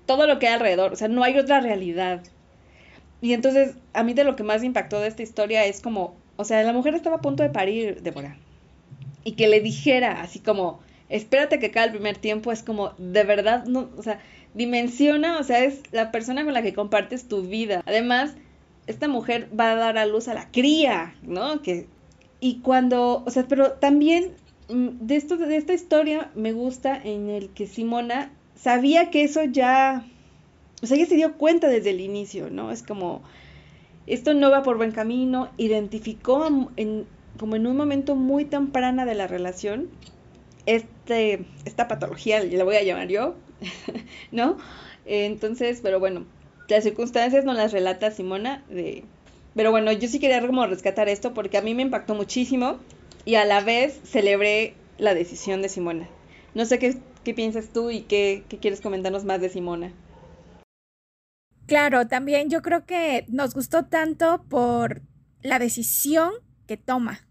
todo 0.06 0.26
lo 0.26 0.38
que 0.38 0.48
hay 0.48 0.54
alrededor, 0.54 0.92
o 0.92 0.96
sea, 0.96 1.08
no 1.08 1.22
hay 1.22 1.38
otra 1.38 1.60
realidad. 1.60 2.22
Y 3.20 3.32
entonces, 3.32 3.76
a 3.92 4.04
mí 4.04 4.14
de 4.14 4.24
lo 4.24 4.36
que 4.36 4.44
más 4.44 4.62
impactó 4.62 5.00
de 5.00 5.08
esta 5.08 5.22
historia 5.22 5.64
es 5.64 5.80
como, 5.80 6.16
o 6.36 6.44
sea, 6.44 6.62
la 6.62 6.72
mujer 6.72 6.94
estaba 6.94 7.16
a 7.16 7.20
punto 7.20 7.42
de 7.42 7.50
parir, 7.50 8.02
Débora, 8.02 8.36
y 9.24 9.32
que 9.32 9.48
le 9.48 9.60
dijera 9.60 10.22
así 10.22 10.38
como, 10.38 10.80
espérate 11.08 11.58
que 11.58 11.70
cada 11.70 11.86
el 11.86 11.92
primer 11.92 12.16
tiempo, 12.16 12.52
es 12.52 12.62
como, 12.62 12.94
de 12.98 13.24
verdad, 13.24 13.64
no, 13.64 13.90
o 13.96 14.02
sea, 14.02 14.20
dimensiona, 14.58 15.38
o 15.38 15.44
sea, 15.44 15.64
es 15.64 15.80
la 15.92 16.10
persona 16.10 16.44
con 16.44 16.52
la 16.52 16.62
que 16.62 16.74
compartes 16.74 17.28
tu 17.28 17.42
vida. 17.42 17.82
Además, 17.86 18.34
esta 18.88 19.06
mujer 19.06 19.48
va 19.58 19.72
a 19.72 19.76
dar 19.76 19.98
a 19.98 20.04
luz 20.04 20.26
a 20.26 20.34
la 20.34 20.50
cría, 20.50 21.14
¿no? 21.22 21.62
Que 21.62 21.86
y 22.40 22.58
cuando, 22.60 23.22
o 23.24 23.30
sea, 23.30 23.46
pero 23.48 23.72
también 23.72 24.32
mm, 24.68 25.06
de, 25.06 25.16
esto, 25.16 25.36
de 25.36 25.56
esta 25.56 25.74
historia 25.74 26.30
me 26.34 26.52
gusta 26.52 27.00
en 27.02 27.30
el 27.30 27.50
que 27.50 27.66
Simona 27.66 28.32
sabía 28.56 29.10
que 29.10 29.22
eso 29.22 29.44
ya, 29.44 30.04
o 30.82 30.86
sea, 30.86 30.96
ella 30.96 31.06
se 31.06 31.14
dio 31.14 31.36
cuenta 31.36 31.68
desde 31.68 31.90
el 31.90 32.00
inicio, 32.00 32.50
¿no? 32.50 32.72
Es 32.72 32.82
como, 32.82 33.22
esto 34.06 34.34
no 34.34 34.50
va 34.50 34.62
por 34.64 34.76
buen 34.76 34.92
camino, 34.92 35.50
identificó 35.56 36.46
en, 36.76 37.06
como 37.38 37.54
en 37.54 37.66
un 37.66 37.76
momento 37.76 38.16
muy 38.16 38.44
temprana 38.44 39.04
de 39.04 39.14
la 39.14 39.28
relación 39.28 39.88
este, 40.66 41.44
esta 41.64 41.86
patología, 41.86 42.42
la 42.44 42.64
voy 42.64 42.76
a 42.76 42.82
llamar 42.82 43.08
yo, 43.08 43.36
¿no? 44.32 44.58
Entonces, 45.06 45.80
pero 45.82 46.00
bueno, 46.00 46.26
las 46.68 46.84
circunstancias 46.84 47.44
no 47.44 47.54
las 47.54 47.72
relata 47.72 48.10
Simona 48.10 48.64
de 48.68 49.04
pero 49.54 49.72
bueno, 49.72 49.90
yo 49.90 50.06
sí 50.06 50.20
quería 50.20 50.46
como 50.46 50.66
rescatar 50.66 51.08
esto 51.08 51.34
porque 51.34 51.58
a 51.58 51.62
mí 51.62 51.74
me 51.74 51.82
impactó 51.82 52.14
muchísimo 52.14 52.78
y 53.24 53.34
a 53.34 53.44
la 53.44 53.60
vez 53.60 53.98
celebré 54.04 54.74
la 54.98 55.14
decisión 55.14 55.62
de 55.62 55.68
Simona. 55.68 56.08
No 56.54 56.64
sé 56.64 56.78
qué, 56.78 56.96
qué 57.24 57.34
piensas 57.34 57.72
tú 57.72 57.90
y 57.90 58.02
qué, 58.02 58.44
qué 58.48 58.58
quieres 58.58 58.80
comentarnos 58.80 59.24
más 59.24 59.40
de 59.40 59.48
Simona. 59.48 59.92
Claro, 61.66 62.06
también 62.06 62.50
yo 62.50 62.62
creo 62.62 62.86
que 62.86 63.26
nos 63.28 63.52
gustó 63.52 63.86
tanto 63.86 64.44
por 64.48 65.02
la 65.42 65.58
decisión 65.58 66.30
que 66.66 66.76
toma. 66.76 67.27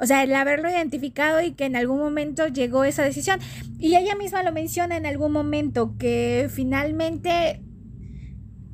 O 0.00 0.06
sea, 0.06 0.22
el 0.22 0.34
haberlo 0.34 0.70
identificado 0.70 1.42
y 1.42 1.52
que 1.52 1.66
en 1.66 1.76
algún 1.76 1.98
momento 1.98 2.48
llegó 2.48 2.84
esa 2.84 3.02
decisión. 3.02 3.38
Y 3.78 3.96
ella 3.96 4.16
misma 4.16 4.42
lo 4.42 4.50
menciona 4.50 4.96
en 4.96 5.04
algún 5.04 5.30
momento, 5.30 5.96
que 5.98 6.48
finalmente 6.50 7.62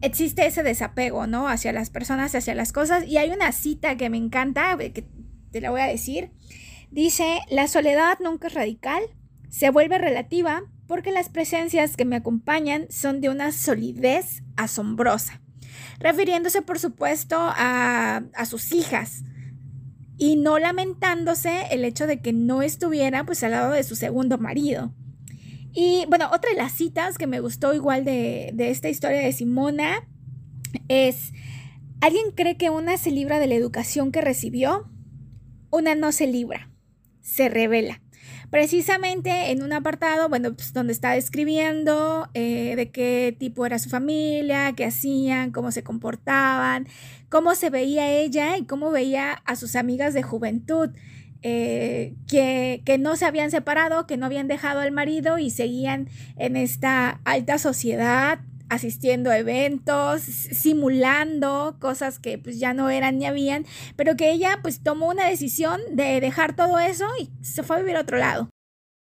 existe 0.02 0.46
ese 0.46 0.62
desapego, 0.62 1.26
¿no? 1.26 1.48
Hacia 1.48 1.72
las 1.72 1.90
personas, 1.90 2.36
hacia 2.36 2.54
las 2.54 2.72
cosas. 2.72 3.04
Y 3.08 3.18
hay 3.18 3.30
una 3.30 3.50
cita 3.50 3.96
que 3.96 4.08
me 4.08 4.18
encanta, 4.18 4.76
que 4.78 5.04
te 5.50 5.60
la 5.60 5.70
voy 5.70 5.80
a 5.80 5.86
decir. 5.86 6.30
Dice, 6.92 7.40
la 7.50 7.66
soledad 7.66 8.18
nunca 8.20 8.46
es 8.46 8.54
radical, 8.54 9.02
se 9.48 9.70
vuelve 9.70 9.98
relativa 9.98 10.62
porque 10.86 11.10
las 11.10 11.28
presencias 11.28 11.96
que 11.96 12.04
me 12.04 12.14
acompañan 12.14 12.86
son 12.88 13.20
de 13.20 13.30
una 13.30 13.50
solidez 13.50 14.44
asombrosa. 14.56 15.40
Refiriéndose, 15.98 16.62
por 16.62 16.78
supuesto, 16.78 17.36
a, 17.40 18.22
a 18.32 18.46
sus 18.46 18.70
hijas 18.70 19.24
y 20.18 20.36
no 20.36 20.58
lamentándose 20.58 21.66
el 21.70 21.84
hecho 21.84 22.06
de 22.06 22.20
que 22.20 22.32
no 22.32 22.62
estuviera 22.62 23.24
pues 23.24 23.42
al 23.42 23.50
lado 23.52 23.72
de 23.72 23.82
su 23.82 23.96
segundo 23.96 24.38
marido. 24.38 24.92
Y 25.72 26.06
bueno, 26.08 26.30
otra 26.32 26.50
de 26.50 26.56
las 26.56 26.72
citas 26.72 27.18
que 27.18 27.26
me 27.26 27.40
gustó 27.40 27.74
igual 27.74 28.04
de, 28.04 28.54
esta 28.58 28.88
historia 28.88 29.20
de 29.20 29.32
Simona 29.32 30.08
es, 30.88 31.32
¿alguien 32.00 32.30
cree 32.34 32.56
que 32.56 32.70
una 32.70 32.96
se 32.96 33.10
libra 33.10 33.38
de 33.38 33.46
la 33.46 33.56
educación 33.56 34.10
que 34.10 34.22
recibió? 34.22 34.90
Una 35.70 35.94
no 35.94 36.12
se 36.12 36.26
libra, 36.26 36.70
se 37.20 37.50
revela. 37.50 38.00
Precisamente 38.50 39.50
en 39.50 39.62
un 39.62 39.72
apartado, 39.72 40.28
bueno, 40.28 40.54
pues 40.54 40.72
donde 40.72 40.92
está 40.92 41.12
describiendo 41.12 42.28
eh, 42.34 42.74
de 42.76 42.90
qué 42.90 43.36
tipo 43.38 43.66
era 43.66 43.78
su 43.78 43.90
familia, 43.90 44.72
qué 44.76 44.84
hacían, 44.84 45.50
cómo 45.50 45.72
se 45.72 45.82
comportaban, 45.82 46.86
cómo 47.28 47.54
se 47.54 47.70
veía 47.70 48.10
ella 48.10 48.56
y 48.56 48.64
cómo 48.64 48.90
veía 48.90 49.32
a 49.32 49.56
sus 49.56 49.74
amigas 49.74 50.14
de 50.14 50.22
juventud. 50.22 50.90
Eh, 51.42 52.14
que, 52.26 52.82
que, 52.84 52.98
no 52.98 53.14
se 53.14 53.24
habían 53.24 53.50
separado, 53.50 54.06
que 54.06 54.16
no 54.16 54.26
habían 54.26 54.48
dejado 54.48 54.80
al 54.80 54.90
marido 54.90 55.38
y 55.38 55.50
seguían 55.50 56.08
en 56.36 56.56
esta 56.56 57.20
alta 57.24 57.58
sociedad, 57.58 58.40
asistiendo 58.68 59.30
a 59.30 59.38
eventos, 59.38 60.22
simulando 60.22 61.76
cosas 61.80 62.18
que 62.18 62.38
pues 62.38 62.58
ya 62.58 62.74
no 62.74 62.90
eran 62.90 63.18
ni 63.18 63.26
habían, 63.26 63.66
pero 63.96 64.16
que 64.16 64.30
ella 64.30 64.58
pues 64.62 64.82
tomó 64.82 65.08
una 65.08 65.28
decisión 65.28 65.80
de 65.92 66.20
dejar 66.20 66.56
todo 66.56 66.78
eso 66.78 67.06
y 67.20 67.30
se 67.44 67.62
fue 67.62 67.76
a 67.76 67.80
vivir 67.80 67.96
a 67.96 68.00
otro 68.00 68.18
lado, 68.18 68.50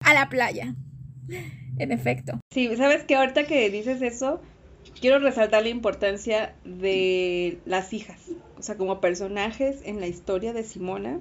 a 0.04 0.14
la 0.14 0.30
playa, 0.30 0.76
en 1.78 1.92
efecto. 1.92 2.40
Sí, 2.52 2.76
sabes 2.76 3.04
que 3.04 3.16
ahorita 3.16 3.46
que 3.46 3.70
dices 3.70 4.02
eso, 4.02 4.42
quiero 5.00 5.20
resaltar 5.20 5.64
la 5.64 5.70
importancia 5.70 6.56
de 6.66 7.60
las 7.66 7.94
hijas, 7.94 8.20
o 8.58 8.62
sea, 8.62 8.78
como 8.78 9.02
personajes 9.02 9.82
en 9.84 10.00
la 10.00 10.08
historia 10.08 10.54
de 10.54 10.64
Simona 10.64 11.20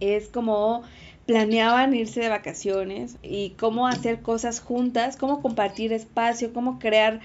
es 0.00 0.28
como 0.28 0.82
planeaban 1.26 1.94
irse 1.94 2.20
de 2.20 2.28
vacaciones 2.28 3.16
y 3.22 3.50
cómo 3.50 3.86
hacer 3.86 4.22
cosas 4.22 4.60
juntas, 4.60 5.16
cómo 5.16 5.40
compartir 5.40 5.92
espacio, 5.92 6.52
cómo 6.52 6.78
crear 6.78 7.20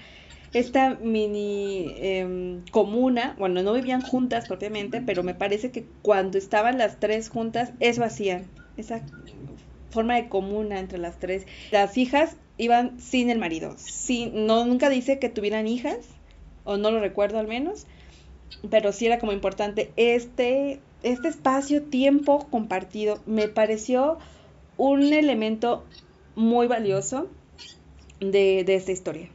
esta 0.54 0.94
mini 0.94 1.92
em, 1.96 2.64
comuna, 2.70 3.36
bueno, 3.38 3.62
no 3.62 3.74
vivían 3.74 4.00
juntas 4.00 4.46
propiamente, 4.46 5.02
pero 5.02 5.22
me 5.22 5.34
parece 5.34 5.70
que 5.70 5.86
cuando 6.02 6.38
estaban 6.38 6.78
las 6.78 6.98
tres 7.00 7.28
juntas, 7.28 7.72
eso 7.80 8.02
hacían, 8.02 8.46
esa 8.76 9.02
forma 9.90 10.16
de 10.16 10.28
comuna 10.28 10.78
entre 10.78 10.98
las 10.98 11.18
tres. 11.18 11.46
Las 11.70 11.98
hijas 11.98 12.36
iban 12.56 13.00
sin 13.00 13.30
el 13.30 13.38
marido, 13.38 13.74
sin, 13.76 14.46
no, 14.46 14.64
nunca 14.64 14.88
dice 14.88 15.18
que 15.18 15.28
tuvieran 15.28 15.66
hijas, 15.66 15.98
o 16.64 16.76
no 16.76 16.90
lo 16.90 17.00
recuerdo 17.00 17.38
al 17.38 17.46
menos, 17.46 17.86
pero 18.70 18.92
sí 18.92 19.06
era 19.06 19.18
como 19.18 19.32
importante 19.32 19.92
este 19.96 20.80
este 21.02 21.28
espacio, 21.28 21.82
tiempo 21.82 22.46
compartido, 22.50 23.20
me 23.26 23.48
pareció 23.48 24.18
un 24.76 25.02
elemento 25.12 25.84
muy 26.34 26.66
valioso 26.66 27.28
de, 28.20 28.64
esta 28.66 28.92
historia. 28.92 29.28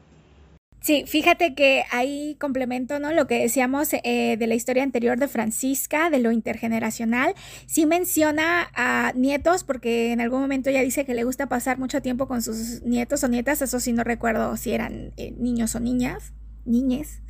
Sí, 0.82 1.05
fíjate 1.08 1.55
que 1.55 1.84
ahí 1.91 2.36
complemento, 2.41 3.00
¿no? 3.00 3.13
Lo 3.13 3.25
que 3.25 3.39
decíamos 3.39 3.93
eh, 3.93 4.36
de 4.38 4.48
la 4.48 4.55
historia 4.55 4.84
anterior 4.84 5.17
de 5.17 5.29
Francisca, 5.29 6.10
de 6.10 6.20
lo 6.20 6.34
intergeneracional. 6.34 7.36
Sí 7.67 7.86
menciona 7.86 8.70
a 8.75 9.13
nietos, 9.15 9.63
porque 9.63 10.12
en 10.12 10.20
algún 10.20 10.41
momento 10.41 10.70
ella 10.70 10.82
dice 10.82 11.05
que 11.05 11.13
le 11.13 11.24
gusta 11.24 11.48
pasar 11.48 11.77
mucho 11.79 12.01
tiempo 12.01 12.27
con 12.27 12.41
sus 12.41 12.82
nietos 12.84 13.24
o 13.24 13.29
nietas, 13.29 13.62
eso 13.62 13.79
sí 13.79 13.93
no 13.93 14.03
recuerdo 14.03 14.58
si 14.58 14.72
eran 14.74 15.13
eh, 15.15 15.34
niños 15.38 15.74
o 15.75 15.79
niñas, 15.79 16.34
niñes. 16.65 17.22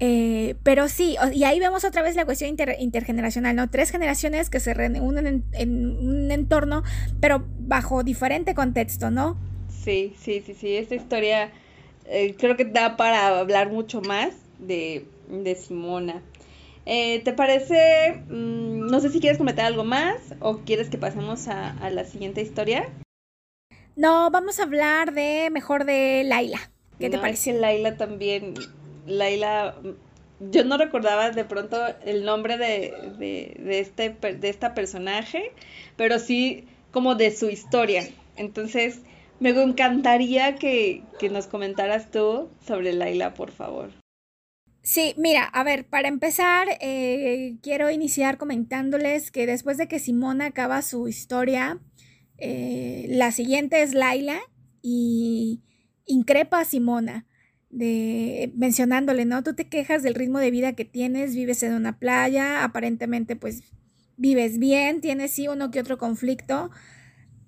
Eh, 0.00 0.56
pero 0.62 0.88
sí, 0.88 1.16
y 1.32 1.44
ahí 1.44 1.60
vemos 1.60 1.84
otra 1.84 2.02
vez 2.02 2.16
la 2.16 2.24
cuestión 2.24 2.56
intergeneracional, 2.78 3.54
¿no? 3.54 3.68
Tres 3.68 3.90
generaciones 3.90 4.48
que 4.48 4.58
se 4.58 4.72
reúnen 4.72 5.26
en, 5.26 5.44
en, 5.52 5.98
un 5.98 6.30
entorno, 6.30 6.82
pero 7.20 7.44
bajo 7.58 8.02
diferente 8.02 8.54
contexto, 8.54 9.10
¿no? 9.10 9.36
Sí, 9.68 10.14
sí, 10.18 10.42
sí, 10.44 10.54
sí, 10.54 10.76
esta 10.76 10.94
historia 10.94 11.52
eh, 12.12 12.34
creo 12.36 12.56
que 12.56 12.64
da 12.64 12.96
para 12.96 13.38
hablar 13.38 13.70
mucho 13.70 14.00
más 14.00 14.34
de, 14.58 15.06
Simona. 15.56 16.22
Eh, 16.84 17.20
¿Te 17.20 17.32
parece? 17.32 18.22
Mm, 18.28 18.88
no 18.90 19.00
sé 19.00 19.10
si 19.10 19.20
quieres 19.20 19.38
comentar 19.38 19.66
algo 19.66 19.84
más 19.84 20.16
o 20.40 20.58
quieres 20.58 20.88
que 20.88 20.98
pasemos 20.98 21.46
a, 21.46 21.88
la 21.90 22.04
siguiente 22.04 22.42
historia. 22.42 22.88
No, 23.94 24.30
vamos 24.30 24.58
a 24.58 24.64
hablar 24.64 25.12
de 25.12 25.50
mejor 25.52 25.84
de 25.84 26.24
Laila. 26.24 26.58
¿Qué 26.98 27.10
te 27.10 27.18
parece? 27.18 27.52
Laila 27.52 27.96
también. 27.96 28.54
Laila, 29.10 29.76
yo 30.40 30.64
no 30.64 30.78
recordaba 30.78 31.30
de 31.30 31.44
pronto 31.44 31.76
el 32.04 32.24
nombre 32.24 32.56
de, 32.56 32.94
de, 33.18 33.80
este, 33.80 34.10
de 34.10 34.48
esta 34.48 34.74
personaje, 34.74 35.52
pero 35.96 36.18
sí 36.18 36.64
como 36.92 37.14
de 37.14 37.30
su 37.30 37.50
historia. 37.50 38.08
Entonces, 38.36 39.00
me 39.40 39.50
encantaría 39.50 40.56
que, 40.56 41.02
nos 41.30 41.46
comentaras 41.46 42.10
tú 42.10 42.48
sobre 42.66 42.92
Laila, 42.92 43.34
por 43.34 43.50
favor. 43.50 43.90
Sí, 44.82 45.14
mira, 45.18 45.44
a 45.44 45.62
ver, 45.62 45.86
para 45.86 46.08
empezar, 46.08 46.68
eh, 46.80 47.56
quiero 47.62 47.90
iniciar 47.90 48.38
comentándoles 48.38 49.30
que 49.30 49.46
después 49.46 49.76
de 49.76 49.88
que 49.88 49.98
Simona 49.98 50.46
acaba 50.46 50.80
su 50.82 51.06
historia, 51.06 51.78
eh, 52.38 53.06
la 53.08 53.30
siguiente 53.30 53.82
es 53.82 53.92
Laila 53.92 54.40
y 54.80 55.62
increpa 56.06 56.60
a 56.60 56.64
Simona, 56.64 57.26
de, 57.70 58.52
mencionándole, 58.56 59.24
¿no? 59.24 59.42
Tú 59.42 59.54
te 59.54 59.68
quejas 59.68 60.02
del 60.02 60.14
ritmo 60.14 60.38
de 60.38 60.50
vida 60.50 60.74
que 60.74 60.84
tienes, 60.84 61.34
vives 61.34 61.62
en 61.62 61.72
una 61.72 61.98
playa, 61.98 62.64
aparentemente 62.64 63.36
pues 63.36 63.62
vives 64.16 64.58
bien, 64.58 65.00
tienes 65.00 65.32
sí 65.32 65.48
uno 65.48 65.70
que 65.70 65.80
otro 65.80 65.96
conflicto, 65.96 66.70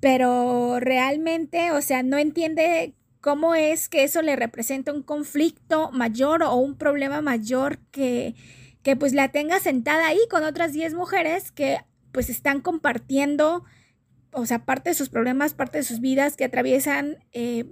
pero 0.00 0.81
realmente, 0.81 1.71
o 1.73 1.83
sea, 1.83 2.02
no 2.02 2.19
entiende 2.19 2.95
cómo 3.21 3.55
es 3.55 3.88
que 3.88 4.05
eso 4.05 4.23
le 4.23 4.37
representa 4.37 4.93
un 4.93 5.02
conflicto 5.02 5.91
mayor 5.93 6.43
o 6.43 6.55
un 6.57 6.76
problema 6.76 7.21
mayor 7.21 7.79
que, 7.91 8.35
que 8.83 8.97
pues 8.97 9.12
la 9.12 9.29
tenga 9.29 9.61
sentada 9.61 10.09
ahí 10.09 10.19
con 10.31 10.45
otras 10.45 10.73
10 10.73 10.95
mujeres 10.95 11.52
que 11.52 11.79
pues 12.11 12.31
están 12.31 12.61
compartiendo, 12.61 13.64
o 14.33 14.47
sea, 14.47 14.65
parte 14.65 14.91
de 14.91 14.95
sus 14.95 15.09
problemas, 15.09 15.55
parte 15.55 15.79
de 15.79 15.85
sus 15.85 16.01
vidas 16.01 16.37
que 16.37 16.45
atraviesan 16.45 17.19
eh, 17.33 17.67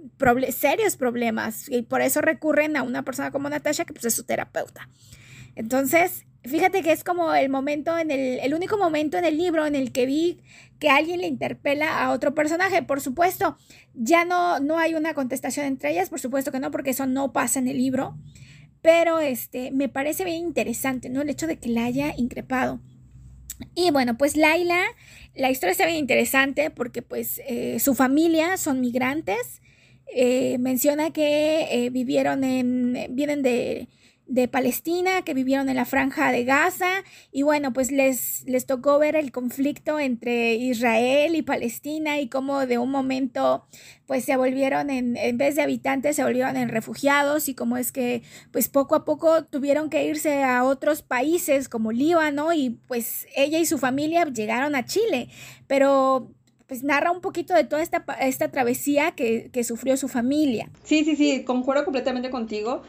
serios 0.51 0.95
problemas 0.95 1.69
y 1.69 1.81
por 1.81 2.01
eso 2.01 2.21
recurren 2.21 2.77
a 2.77 2.83
una 2.83 3.03
persona 3.03 3.31
como 3.31 3.49
Natasha 3.49 3.85
que 3.85 3.93
pues 3.93 4.05
es 4.05 4.13
su 4.13 4.23
terapeuta. 4.23 4.89
Entonces, 5.55 6.25
Fíjate 6.43 6.81
que 6.81 6.91
es 6.91 7.03
como 7.03 7.35
el 7.35 7.49
momento 7.49 7.95
en 7.99 8.09
el, 8.09 8.39
el 8.39 8.55
único 8.55 8.75
momento 8.75 9.17
en 9.17 9.25
el 9.25 9.37
libro 9.37 9.67
en 9.67 9.75
el 9.75 9.91
que 9.91 10.07
vi 10.07 10.41
que 10.79 10.89
alguien 10.89 11.21
le 11.21 11.27
interpela 11.27 12.03
a 12.03 12.09
otro 12.11 12.33
personaje. 12.33 12.81
Por 12.81 12.99
supuesto, 12.99 13.57
ya 13.93 14.25
no, 14.25 14.59
no 14.59 14.79
hay 14.79 14.95
una 14.95 15.13
contestación 15.13 15.67
entre 15.67 15.91
ellas, 15.91 16.09
por 16.09 16.19
supuesto 16.19 16.51
que 16.51 16.59
no, 16.59 16.71
porque 16.71 16.89
eso 16.89 17.05
no 17.05 17.31
pasa 17.31 17.59
en 17.59 17.67
el 17.67 17.77
libro. 17.77 18.17
Pero 18.81 19.19
este, 19.19 19.69
me 19.69 19.87
parece 19.87 20.25
bien 20.25 20.37
interesante, 20.37 21.09
¿no? 21.09 21.21
El 21.21 21.29
hecho 21.29 21.45
de 21.45 21.59
que 21.59 21.69
la 21.69 21.85
haya 21.85 22.15
increpado. 22.17 22.81
Y 23.75 23.91
bueno, 23.91 24.17
pues 24.17 24.35
Laila, 24.35 24.81
la 25.35 25.49
historia 25.49 25.71
está 25.71 25.85
bien 25.85 25.97
interesante 25.97 26.69
porque 26.69 27.01
pues 27.01 27.41
eh, 27.47 27.79
su 27.79 27.95
familia 27.95 28.57
son 28.57 28.81
migrantes. 28.81 29.61
Eh, 30.13 30.57
menciona 30.59 31.11
que 31.11 31.67
eh, 31.71 31.89
vivieron 31.89 32.43
en, 32.43 33.07
vienen 33.11 33.41
de 33.41 33.87
de 34.31 34.47
Palestina 34.47 35.23
que 35.23 35.33
vivieron 35.33 35.67
en 35.67 35.75
la 35.75 35.83
franja 35.83 36.31
de 36.31 36.45
Gaza 36.45 37.03
y 37.33 37.41
bueno, 37.41 37.73
pues 37.73 37.91
les, 37.91 38.45
les 38.47 38.65
tocó 38.65 38.97
ver 38.97 39.17
el 39.17 39.33
conflicto 39.33 39.99
entre 39.99 40.55
Israel 40.55 41.35
y 41.35 41.41
Palestina 41.41 42.19
y 42.21 42.29
cómo 42.29 42.65
de 42.65 42.77
un 42.77 42.89
momento 42.89 43.65
pues 44.05 44.23
se 44.23 44.37
volvieron 44.37 44.89
en, 44.89 45.17
en 45.17 45.37
vez 45.37 45.55
de 45.55 45.63
habitantes 45.63 46.15
se 46.15 46.23
volvieron 46.23 46.55
en 46.55 46.69
refugiados 46.69 47.49
y 47.49 47.55
cómo 47.55 47.75
es 47.75 47.91
que 47.91 48.23
pues 48.51 48.69
poco 48.69 48.95
a 48.95 49.03
poco 49.03 49.43
tuvieron 49.43 49.89
que 49.89 50.05
irse 50.05 50.43
a 50.43 50.63
otros 50.63 51.01
países 51.01 51.67
como 51.67 51.91
Líbano 51.91 52.53
y 52.53 52.69
pues 52.87 53.27
ella 53.35 53.59
y 53.59 53.65
su 53.65 53.79
familia 53.79 54.23
llegaron 54.23 54.75
a 54.75 54.85
Chile, 54.85 55.27
pero 55.67 56.31
pues 56.67 56.83
narra 56.83 57.11
un 57.11 57.19
poquito 57.19 57.53
de 57.53 57.65
toda 57.65 57.81
esta, 57.81 58.05
esta 58.21 58.49
travesía 58.49 59.11
que, 59.11 59.49
que 59.51 59.65
sufrió 59.65 59.97
su 59.97 60.07
familia. 60.07 60.69
Sí, 60.85 61.03
sí, 61.03 61.17
sí, 61.17 61.43
concuerdo 61.43 61.83
completamente 61.83 62.29
contigo. 62.29 62.83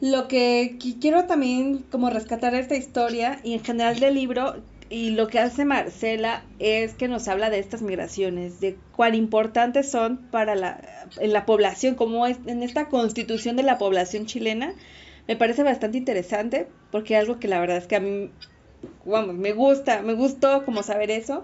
Lo 0.00 0.28
que 0.28 0.76
quiero 1.00 1.24
también 1.24 1.78
como 1.90 2.10
rescatar 2.10 2.54
esta 2.54 2.76
historia 2.76 3.40
y 3.42 3.54
en 3.54 3.64
general 3.64 3.98
del 3.98 4.14
libro 4.14 4.56
y 4.90 5.10
lo 5.10 5.26
que 5.26 5.38
hace 5.38 5.64
Marcela 5.64 6.44
es 6.58 6.94
que 6.94 7.08
nos 7.08 7.28
habla 7.28 7.48
de 7.48 7.58
estas 7.58 7.80
migraciones, 7.80 8.60
de 8.60 8.76
cuán 8.94 9.14
importantes 9.14 9.90
son 9.90 10.18
para 10.30 10.54
la, 10.54 11.08
en 11.18 11.32
la 11.32 11.46
población, 11.46 11.94
como 11.94 12.26
es 12.26 12.36
en 12.46 12.62
esta 12.62 12.88
constitución 12.88 13.56
de 13.56 13.62
la 13.62 13.78
población 13.78 14.26
chilena. 14.26 14.74
Me 15.26 15.34
parece 15.34 15.62
bastante 15.62 15.96
interesante 15.96 16.68
porque 16.92 17.16
algo 17.16 17.40
que 17.40 17.48
la 17.48 17.58
verdad 17.58 17.78
es 17.78 17.86
que 17.86 17.96
a 17.96 18.00
mí, 18.00 18.30
me 19.34 19.52
gusta, 19.52 20.02
me 20.02 20.12
gustó 20.12 20.64
como 20.66 20.82
saber 20.82 21.10
eso, 21.10 21.42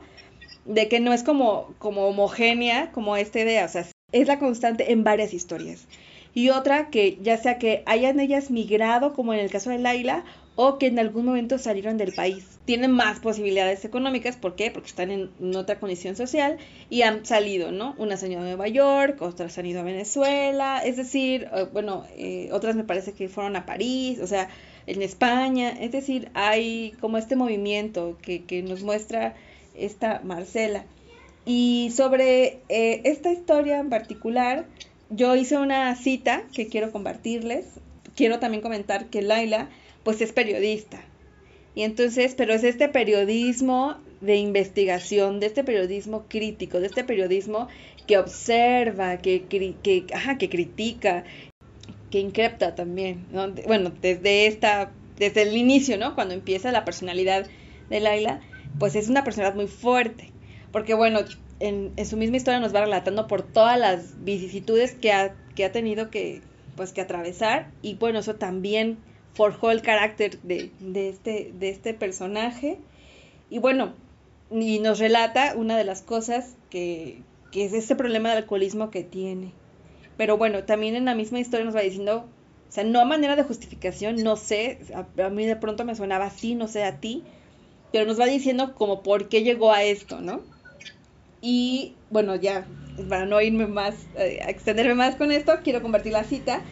de 0.66 0.88
que 0.88 1.00
no 1.00 1.14
es 1.14 1.22
como, 1.22 1.74
como 1.78 2.06
homogénea 2.06 2.92
como 2.92 3.16
esta 3.16 3.40
idea, 3.40 3.64
o 3.64 3.68
sea, 3.68 3.86
es 4.12 4.28
la 4.28 4.38
constante 4.38 4.92
en 4.92 5.04
varias 5.04 5.32
historias 5.32 5.86
y 6.34 6.48
otra 6.50 6.88
que 6.90 7.18
ya 7.22 7.36
sea 7.36 7.58
que 7.58 7.82
hayan 7.86 8.20
ellas 8.20 8.50
migrado, 8.50 9.12
como 9.12 9.34
en 9.34 9.40
el 9.40 9.50
caso 9.50 9.70
de 9.70 9.78
Laila, 9.78 10.24
o 10.54 10.78
que 10.78 10.86
en 10.86 10.98
algún 10.98 11.24
momento 11.24 11.58
salieron 11.58 11.96
del 11.96 12.12
país. 12.12 12.58
Tienen 12.64 12.90
más 12.90 13.20
posibilidades 13.20 13.84
económicas, 13.84 14.36
¿por 14.36 14.54
qué? 14.54 14.70
Porque 14.70 14.88
están 14.88 15.10
en, 15.10 15.56
otra 15.56 15.78
condición 15.78 16.14
social 16.14 16.58
y 16.90 17.02
han 17.02 17.24
salido, 17.24 17.72
¿no? 17.72 17.94
Unas 17.98 18.22
han 18.22 18.32
ido 18.32 18.40
a 18.40 18.44
Nueva 18.44 18.68
York, 18.68 19.20
otras 19.22 19.56
han 19.58 19.66
ido 19.66 19.80
a 19.80 19.84
Venezuela, 19.84 20.82
es 20.84 20.96
decir, 20.96 21.48
eh, 21.54 21.66
bueno, 21.72 22.04
eh, 22.16 22.50
otras 22.52 22.76
me 22.76 22.84
parece 22.84 23.12
que 23.12 23.28
fueron 23.28 23.56
a 23.56 23.64
París, 23.66 24.20
o 24.20 24.26
sea, 24.26 24.48
en 24.86 25.00
España, 25.00 25.70
es 25.70 25.92
decir, 25.92 26.30
hay 26.34 26.92
como 27.00 27.16
este 27.16 27.36
movimiento 27.36 28.18
que, 28.20 28.44
que 28.44 28.62
nos 28.62 28.82
muestra 28.82 29.34
esta 29.74 30.20
Marcela. 30.24 30.84
Y 31.44 31.92
sobre 31.94 32.60
eh, 32.68 33.00
esta 33.04 33.32
historia 33.32 33.78
en 33.78 33.90
particular, 33.90 34.66
yo 35.14 35.36
hice 35.36 35.58
una 35.58 35.94
cita 35.96 36.44
que 36.54 36.68
quiero 36.68 36.90
compartirles. 36.90 37.66
Quiero 38.14 38.38
también 38.38 38.62
comentar 38.62 39.06
que 39.06 39.22
Laila, 39.22 39.68
pues 40.02 40.20
es 40.20 40.32
periodista. 40.32 41.02
Y 41.74 41.82
entonces, 41.82 42.34
pero 42.36 42.52
es 42.52 42.64
este 42.64 42.88
periodismo 42.88 43.96
de 44.20 44.36
investigación, 44.36 45.40
de 45.40 45.46
este 45.46 45.64
periodismo 45.64 46.24
crítico, 46.28 46.80
de 46.80 46.86
este 46.86 47.04
periodismo 47.04 47.68
que 48.06 48.18
observa, 48.18 49.18
que, 49.18 49.42
critica, 49.42 51.24
que 52.10 52.20
increpta 52.20 52.74
también. 52.74 53.26
Bueno, 53.66 53.92
desde 54.02 54.46
esta, 54.46 54.92
desde 55.18 55.42
el 55.42 55.56
inicio, 55.56 55.96
¿no? 55.96 56.14
Cuando 56.14 56.34
empieza 56.34 56.72
la 56.72 56.84
personalidad 56.84 57.46
de 57.88 58.00
Laila, 58.00 58.40
pues 58.78 58.94
es 58.94 59.08
una 59.08 59.24
personalidad 59.24 59.56
muy 59.56 59.66
fuerte. 59.68 60.30
Porque 60.72 60.94
bueno, 60.94 61.20
en, 61.62 62.04
su 62.04 62.16
misma 62.16 62.36
historia 62.36 62.58
nos 62.58 62.74
va 62.74 62.80
relatando 62.80 63.28
por 63.28 63.42
todas 63.42 63.78
las 63.78 64.24
vicisitudes 64.24 64.94
que 64.94 65.12
ha, 65.12 65.34
que 65.54 65.64
ha 65.64 65.70
tenido 65.70 66.10
que, 66.10 66.42
pues, 66.76 66.92
que 66.92 67.00
atravesar 67.00 67.70
y 67.82 67.94
bueno, 67.94 68.18
eso 68.18 68.34
también 68.34 68.98
forjó 69.34 69.70
el 69.70 69.80
carácter 69.80 70.40
de, 70.42 70.70
de, 70.80 71.08
este, 71.08 71.52
de 71.54 71.70
este 71.70 71.94
personaje 71.94 72.78
y 73.48 73.60
bueno, 73.60 73.94
y 74.50 74.80
nos 74.80 74.98
relata 74.98 75.54
una 75.56 75.78
de 75.78 75.84
las 75.84 76.02
cosas 76.02 76.56
que, 76.68 77.22
que 77.52 77.64
es 77.64 77.72
este 77.72 77.94
problema 77.94 78.30
del 78.30 78.38
alcoholismo 78.38 78.90
que 78.90 79.04
tiene. 79.04 79.52
Pero 80.16 80.36
bueno, 80.36 80.64
también 80.64 80.96
en 80.96 81.04
la 81.04 81.14
misma 81.14 81.38
historia 81.38 81.64
nos 81.64 81.76
va 81.76 81.80
diciendo, 81.80 82.26
o 82.68 82.72
sea, 82.72 82.82
no 82.82 83.00
a 83.00 83.04
manera 83.04 83.36
de 83.36 83.44
justificación, 83.44 84.16
no 84.16 84.36
sé, 84.36 84.80
a, 84.94 85.24
a 85.24 85.30
mí 85.30 85.46
de 85.46 85.56
pronto 85.56 85.84
me 85.84 85.94
sonaba 85.94 86.26
así, 86.26 86.54
no 86.56 86.66
sé 86.66 86.82
a 86.82 86.98
ti, 86.98 87.22
pero 87.92 88.04
nos 88.04 88.18
va 88.18 88.26
diciendo 88.26 88.74
como 88.74 89.02
por 89.02 89.28
qué 89.28 89.42
llegó 89.42 89.72
a 89.72 89.84
esto, 89.84 90.20
¿no? 90.20 90.51
Y 91.42 91.96
bueno, 92.10 92.36
ya, 92.36 92.66
para 93.08 93.26
no 93.26 93.40
irme 93.42 93.66
más, 93.66 93.94
eh, 94.16 94.38
extenderme 94.48 94.94
más 94.94 95.16
con 95.16 95.32
esto, 95.32 95.52
quiero 95.62 95.82
compartir 95.82 96.12
la 96.12 96.24
cita, 96.24 96.62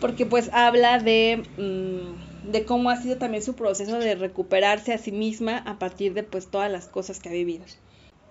porque 0.00 0.26
pues 0.26 0.50
habla 0.52 0.98
de, 0.98 1.42
mm, 1.58 2.50
de 2.50 2.64
cómo 2.64 2.90
ha 2.90 2.96
sido 2.96 3.18
también 3.18 3.42
su 3.42 3.54
proceso 3.54 3.98
de 3.98 4.14
recuperarse 4.16 4.92
a 4.92 4.98
sí 4.98 5.12
misma 5.12 5.58
a 5.58 5.78
partir 5.78 6.14
de 6.14 6.24
pues 6.24 6.48
todas 6.48 6.72
las 6.72 6.88
cosas 6.88 7.20
que 7.20 7.28
ha 7.28 7.32
vivido. 7.32 7.64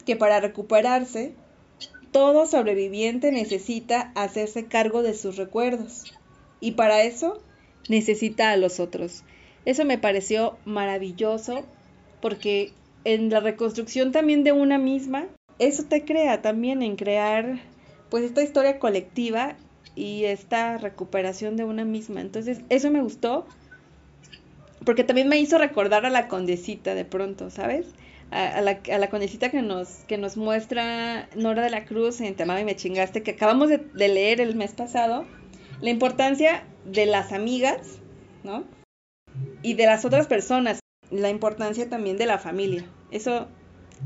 Que 0.05 0.15
para 0.15 0.39
recuperarse, 0.41 1.33
todo 2.11 2.45
sobreviviente 2.47 3.31
necesita 3.31 4.11
hacerse 4.15 4.65
cargo 4.67 5.03
de 5.03 5.13
sus 5.13 5.37
recuerdos. 5.37 6.11
y 6.59 6.71
para 6.71 7.03
eso 7.03 7.41
necesita 7.89 8.51
a 8.51 8.57
los 8.57 8.79
otros. 8.79 9.23
Eso 9.65 9.83
me 9.83 9.97
pareció 9.97 10.57
maravilloso 10.65 11.65
porque 12.21 12.71
en 13.03 13.29
la 13.29 13.41
reconstrucción 13.41 14.13
también 14.13 14.45
de 14.45 14.53
una 14.53 14.77
misma, 14.77 15.25
eso 15.59 15.83
te 15.83 16.05
crea 16.05 16.41
también 16.41 16.81
en 16.81 16.95
crear 16.95 17.59
pues 18.09 18.23
esta 18.23 18.43
historia 18.43 18.79
colectiva 18.79 19.55
y 19.95 20.25
esta 20.25 20.77
recuperación 20.77 21.57
de 21.57 21.63
una 21.63 21.85
misma. 21.85 22.21
Entonces, 22.21 22.61
eso 22.69 22.91
me 22.91 23.01
gustó 23.01 23.45
porque 24.85 25.03
también 25.03 25.29
me 25.29 25.39
hizo 25.39 25.57
recordar 25.57 26.05
a 26.05 26.09
la 26.09 26.27
condesita 26.27 26.95
de 26.95 27.05
pronto, 27.05 27.49
¿sabes? 27.49 27.87
A, 28.31 28.61
la, 28.61 28.79
a 28.91 28.97
la, 28.97 29.09
condesita 29.09 29.51
que 29.51 29.61
nos, 29.61 29.89
que 30.07 30.17
nos 30.17 30.37
muestra 30.37 31.29
Nora 31.35 31.63
de 31.63 31.69
la 31.69 31.85
Cruz 31.85 32.19
en 32.19 32.35
Te 32.35 32.43
y 32.43 32.65
me 32.65 32.75
chingaste, 32.75 33.21
que 33.21 33.31
acabamos 33.31 33.69
de, 33.69 33.77
de 33.77 34.07
leer 34.07 34.41
el 34.41 34.55
mes 34.55 34.73
pasado, 34.73 35.25
la 35.81 35.91
importancia 35.91 36.63
de 36.83 37.05
las 37.05 37.31
amigas, 37.31 37.99
¿no? 38.43 38.63
Y 39.61 39.75
de 39.75 39.85
las 39.85 40.03
otras 40.03 40.25
personas, 40.25 40.79
la 41.11 41.29
importancia 41.29 41.89
también 41.89 42.17
de 42.17 42.25
la 42.25 42.39
familia. 42.39 42.85
Eso 43.11 43.47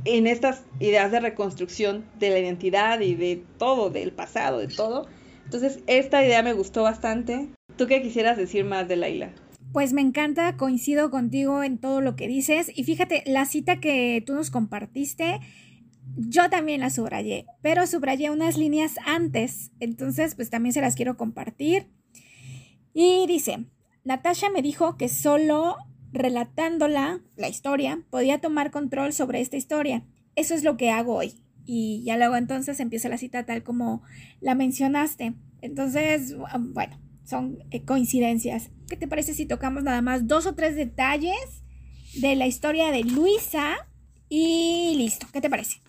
en 0.06 0.28
estas 0.28 0.64
ideas 0.80 1.12
de 1.12 1.20
reconstrucción 1.20 2.06
de 2.20 2.30
la 2.30 2.40
identidad 2.40 3.00
y 3.02 3.16
de 3.16 3.44
todo, 3.58 3.90
del 3.90 4.12
pasado, 4.12 4.60
de 4.60 4.68
todo. 4.68 5.08
Entonces, 5.46 5.80
esta 5.88 6.26
idea 6.26 6.44
me 6.44 6.54
gustó 6.54 6.84
bastante. 6.84 7.48
¿Tú 7.78 7.88
qué 7.88 8.02
quisieras 8.02 8.38
decir 8.38 8.66
más 8.66 8.88
de 8.88 8.98
Laila? 8.98 9.32
Pues 9.72 9.94
me 9.94 10.02
encanta, 10.02 10.58
coincido 10.58 11.12
contigo 11.12 11.64
en 11.64 11.78
todo 11.78 12.02
lo 12.02 12.16
que 12.16 12.28
dices. 12.28 12.72
Y 12.76 12.84
fíjate, 12.84 13.24
la 13.26 13.46
cita 13.46 13.80
que 13.80 14.24
tú 14.26 14.34
nos 14.34 14.50
compartiste, 14.50 15.40
yo 16.16 16.50
también 16.50 16.82
la 16.82 16.90
subrayé, 16.90 17.46
pero 17.62 17.86
subrayé 17.86 18.30
unas 18.30 18.58
líneas 18.58 18.96
antes. 19.06 19.72
Entonces, 19.80 20.36
pues 20.36 20.50
también 20.50 20.74
se 20.74 20.82
las 20.82 20.96
quiero 20.96 21.18
compartir. 21.18 21.88
Y 22.94 23.28
dice, 23.28 23.66
Natasha 24.04 24.50
me 24.50 24.62
dijo 24.62 24.98
que 24.98 25.10
solo 25.10 25.78
relatándola, 26.12 27.22
la 27.36 27.50
historia, 27.50 28.04
podía 28.10 28.40
tomar 28.40 28.72
control 28.72 29.14
sobre 29.14 29.42
esta 29.42 29.58
historia. 29.58 30.04
Eso 30.36 30.54
es 30.54 30.64
lo 30.64 30.78
que 30.78 30.92
hago 30.92 31.16
hoy. 31.16 31.34
Y 31.66 32.04
ya 32.06 32.18
luego 32.18 32.36
entonces 32.36 32.80
empieza 32.80 33.10
la 33.10 33.18
cita 33.18 33.46
tal 33.46 33.64
como 33.64 34.02
la 34.40 34.56
mencionaste. 34.56 35.34
Entonces, 35.62 36.36
bueno, 36.60 37.00
son 37.26 37.60
eh, 37.72 37.84
coincidencias. 37.84 38.70
¿Qué 38.88 38.96
te 38.96 39.08
parece 39.08 39.34
si 39.34 39.46
tocamos 39.46 39.84
nada 39.84 40.02
más 40.02 40.28
dos 40.28 40.46
o 40.46 40.56
tres 40.56 40.76
detalles 40.76 41.64
de 42.22 42.36
la 42.36 42.48
historia 42.48 42.92
de 42.92 43.04
Luisa? 43.04 43.76
Y 44.30 44.96
listo, 44.98 45.28
¿qué 45.34 45.42
te 45.42 45.50
parece? 45.50 45.82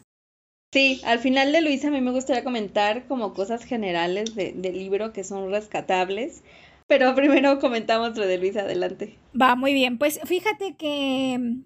Sí, 0.73 1.01
al 1.05 1.19
final 1.19 1.53
de 1.53 1.63
Luisa 1.63 1.89
a 1.89 1.91
mí 1.91 2.01
me 2.01 2.11
gustaría 2.11 2.45
comentar 2.45 3.07
como 3.07 3.33
cosas 3.33 3.65
generales 3.65 4.35
del 4.35 4.79
libro 4.79 5.13
que 5.13 5.25
son 5.25 5.51
rescatables. 5.51 6.43
Pero 6.89 7.15
primero 7.15 7.61
comentamos 7.61 8.17
lo 8.17 8.27
de 8.27 8.39
Luisa, 8.39 8.63
adelante. 8.63 9.19
Va, 9.41 9.55
muy 9.55 9.75
bien. 9.75 9.99
Pues 9.99 10.19
fíjate 10.25 10.75
que 10.77 11.37
mm, 11.39 11.65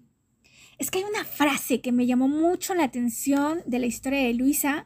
es 0.77 0.91
que 0.91 0.99
hay 0.99 1.05
una 1.05 1.23
frase 1.23 1.81
que 1.81 1.93
me 1.93 2.05
llamó 2.05 2.27
mucho 2.27 2.75
la 2.75 2.83
atención 2.83 3.61
de 3.65 3.79
la 3.79 3.85
historia 3.85 4.19
de 4.19 4.33
Luisa, 4.33 4.85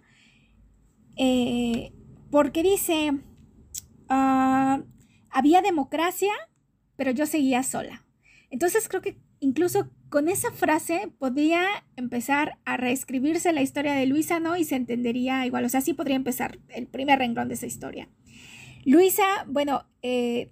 eh, 1.17 1.91
porque 2.29 2.61
dice, 2.61 3.13
ah, 4.09 4.83
había 5.31 5.63
democracia, 5.63 6.33
pero 6.95 7.09
yo 7.09 7.25
seguía 7.25 7.63
sola. 7.63 8.05
Entonces 8.51 8.87
creo 8.87 9.01
que 9.01 9.17
incluso 9.39 9.89
con 10.09 10.29
esa 10.29 10.51
frase 10.51 11.11
podría 11.17 11.65
empezar 11.95 12.59
a 12.63 12.77
reescribirse 12.77 13.51
la 13.53 13.63
historia 13.63 13.93
de 13.93 14.05
Luisa, 14.05 14.39
¿no? 14.39 14.55
Y 14.55 14.65
se 14.65 14.75
entendería 14.75 15.47
igual, 15.47 15.65
o 15.65 15.69
sea, 15.69 15.81
sí 15.81 15.93
podría 15.93 16.15
empezar 16.15 16.59
el 16.69 16.87
primer 16.87 17.17
renglón 17.17 17.47
de 17.47 17.55
esa 17.55 17.65
historia. 17.65 18.07
Luisa, 18.87 19.43
bueno, 19.47 19.83
eh, 20.01 20.49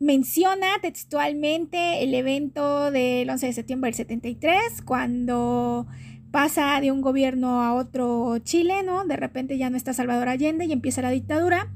menciona 0.00 0.66
textualmente 0.82 2.02
el 2.02 2.12
evento 2.12 2.90
del 2.90 3.30
11 3.30 3.46
de 3.46 3.52
septiembre 3.52 3.88
del 3.90 3.94
73, 3.94 4.82
cuando 4.84 5.86
pasa 6.32 6.80
de 6.80 6.90
un 6.90 7.02
gobierno 7.02 7.62
a 7.62 7.74
otro 7.74 8.36
Chile, 8.40 8.82
¿no? 8.82 9.04
De 9.04 9.14
repente 9.14 9.58
ya 9.58 9.70
no 9.70 9.76
está 9.76 9.92
Salvador 9.92 10.28
Allende 10.28 10.64
y 10.64 10.72
empieza 10.72 11.02
la 11.02 11.10
dictadura. 11.10 11.72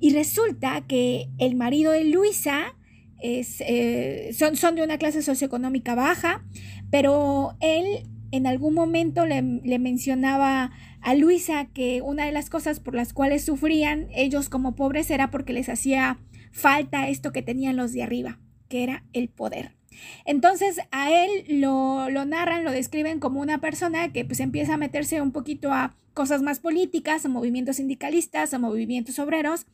Y 0.00 0.12
resulta 0.14 0.84
que 0.88 1.28
el 1.38 1.54
marido 1.54 1.92
de 1.92 2.06
Luisa 2.06 2.74
es, 3.22 3.60
eh, 3.60 4.32
son, 4.36 4.56
son 4.56 4.74
de 4.74 4.82
una 4.82 4.98
clase 4.98 5.22
socioeconómica 5.22 5.94
baja, 5.94 6.44
pero 6.90 7.56
él 7.60 8.08
en 8.32 8.46
algún 8.46 8.74
momento 8.74 9.26
le, 9.26 9.42
mencionaba 9.42 10.72
a 11.06 11.14
Luisa 11.14 11.66
que 11.66 12.02
una 12.02 12.24
de 12.24 12.32
las 12.32 12.50
cosas 12.50 12.80
por 12.80 12.96
las 12.96 13.12
cuales 13.12 13.44
sufrían 13.44 14.08
ellos 14.12 14.48
como 14.48 14.74
pobres 14.74 15.08
era 15.08 15.30
porque 15.30 15.52
les 15.52 15.68
hacía 15.68 16.18
falta 16.50 17.08
esto 17.08 17.30
que 17.30 17.42
tenían 17.42 17.76
los 17.76 17.92
de 17.92 18.02
arriba, 18.02 18.40
que 18.68 18.82
era 18.82 19.04
el 19.12 19.28
poder. 19.28 19.76
Entonces 20.24 20.80
a 20.90 21.12
él 21.12 21.60
lo, 21.60 22.10
lo, 22.10 22.24
narran, 22.24 22.64
lo 22.64 22.72
describen 22.72 23.20
como 23.20 23.40
una 23.40 23.60
persona 23.60 24.12
que 24.12 24.24
pues 24.24 24.40
empieza 24.40 24.74
a 24.74 24.78
meterse 24.78 25.20
un 25.20 25.30
poquito 25.30 25.72
a 25.72 25.94
cosas 26.12 26.42
más 26.42 26.58
políticas, 26.58 27.24
a 27.24 27.28
movimientos 27.28 27.76
sindicalistas, 27.76 28.52
a 28.52 28.58
movimientos 28.58 29.20
obreros, 29.20 29.64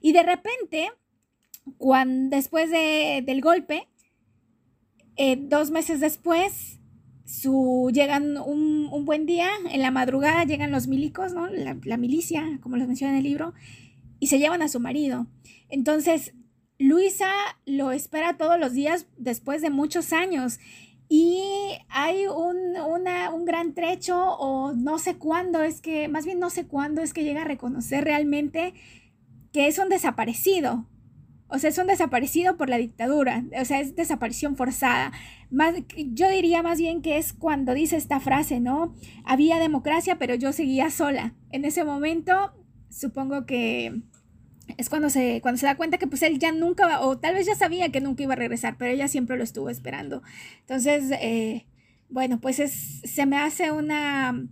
y 0.00 0.10
de 0.10 0.24
repente, 0.24 0.90
cuando, 1.78 2.34
después 2.34 2.72
del 2.72 3.40
golpe, 3.40 3.86
eh, 5.14 5.36
dos 5.38 5.70
meses 5.70 6.00
después, 6.00 6.80
su, 7.24 7.90
llegan 7.92 8.36
un, 8.36 8.88
un, 8.92 9.04
buen 9.04 9.26
día, 9.26 9.48
en 9.70 9.80
la 9.80 9.90
madrugada 9.90 10.44
llegan 10.44 10.72
los 10.72 10.86
milicos, 10.86 11.32
¿no? 11.32 11.48
La, 11.48 11.96
milicia, 11.96 12.58
como 12.62 12.76
los 12.76 12.86
menciona 12.86 13.12
en 13.12 13.18
el 13.18 13.24
libro, 13.24 13.54
y 14.20 14.26
se 14.26 14.38
llevan 14.38 14.62
a 14.62 14.68
su 14.68 14.78
marido. 14.80 15.26
Entonces, 15.68 16.34
Luisa 16.78 17.30
lo 17.64 17.92
espera 17.92 18.36
todos 18.36 18.60
los 18.60 18.72
días 18.72 19.06
después 19.16 19.62
de 19.62 19.70
muchos 19.70 20.12
años. 20.12 20.58
Y 21.08 21.42
hay 21.88 22.26
un, 22.26 22.76
una, 22.76 23.30
un 23.30 23.44
gran 23.44 23.74
trecho, 23.74 24.16
o 24.36 24.72
no 24.72 24.98
sé 24.98 25.16
cuándo 25.16 25.62
es 25.62 25.80
que, 25.80 26.08
más 26.08 26.26
bien 26.26 26.38
no 26.38 26.50
sé 26.50 26.66
cuándo 26.66 27.02
es 27.02 27.14
que 27.14 27.24
llega 27.24 27.42
a 27.42 27.46
reconocer 27.46 28.04
realmente 28.04 28.74
que 29.52 29.68
es 29.68 29.78
un 29.78 29.88
desaparecido, 29.88 30.86
o 31.48 31.58
sea, 31.58 31.70
es 31.70 31.78
un 31.78 31.86
desaparecido 31.86 32.56
por 32.56 32.68
la 32.68 32.78
dictadura, 32.78 33.44
o 33.60 33.64
sea, 33.64 33.80
es 33.80 33.94
desaparición 33.94 34.56
forzada. 34.56 35.12
Yo 35.96 36.28
diría 36.28 36.62
más 36.62 36.78
bien 36.78 37.02
que 37.02 37.18
es 37.18 37.32
cuando 37.32 37.74
dice 37.74 37.96
esta 37.96 38.20
frase, 38.20 38.60
¿no? 38.60 38.94
Había 39.24 39.58
democracia, 39.58 40.18
pero 40.18 40.34
yo 40.34 40.52
seguía 40.52 40.90
sola. 40.90 41.34
En 41.50 41.64
ese 41.64 41.84
momento, 41.84 42.52
supongo 42.90 43.46
que 43.46 44.02
es 44.76 44.88
cuando 44.88 45.10
se, 45.10 45.40
cuando 45.42 45.58
se 45.58 45.66
da 45.66 45.76
cuenta 45.76 45.98
que 45.98 46.06
pues 46.06 46.22
él 46.22 46.38
ya 46.38 46.52
nunca, 46.52 47.00
o 47.00 47.18
tal 47.18 47.34
vez 47.34 47.46
ya 47.46 47.54
sabía 47.54 47.90
que 47.90 48.00
nunca 48.00 48.22
iba 48.22 48.32
a 48.32 48.36
regresar, 48.36 48.76
pero 48.78 48.90
ella 48.90 49.08
siempre 49.08 49.36
lo 49.36 49.44
estuvo 49.44 49.70
esperando. 49.70 50.22
Entonces, 50.60 51.10
eh, 51.20 51.66
bueno, 52.08 52.40
pues 52.40 52.58
es, 52.58 53.00
se 53.04 53.26
me 53.26 53.36
hace 53.36 53.70
una, 53.70 54.46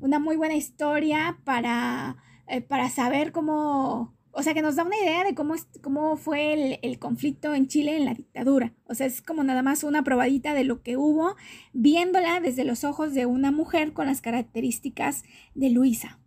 una 0.00 0.18
muy 0.18 0.36
buena 0.36 0.54
historia 0.54 1.38
para, 1.44 2.16
eh, 2.48 2.60
para 2.60 2.90
saber 2.90 3.32
cómo 3.32 4.14
o 4.32 4.42
sea, 4.42 4.54
que 4.54 4.62
nos 4.62 4.76
da 4.76 4.84
una 4.84 4.96
idea 4.96 5.24
de 5.24 5.34
cómo, 5.34 5.54
cómo 5.82 6.16
fue 6.16 6.78
el, 6.80 6.98
conflicto 6.98 7.54
en 7.54 7.68
Chile 7.68 7.96
en 7.96 8.06
la 8.06 8.14
dictadura. 8.14 8.72
O 8.86 8.94
sea, 8.94 9.06
es 9.06 9.20
como 9.20 9.44
nada 9.44 9.62
más 9.62 9.84
una 9.84 10.02
probadita 10.02 10.54
de 10.54 10.64
lo 10.64 10.82
que 10.82 10.96
hubo, 10.96 11.36
viéndola 11.74 12.40
desde 12.40 12.64
los 12.64 12.82
ojos 12.84 13.12
de 13.12 13.26
una 13.26 13.50
mujer 13.50 13.92
con 13.92 14.06
las 14.06 14.22
características 14.22 15.24
de 15.54 15.70
Luisa. 15.70 16.18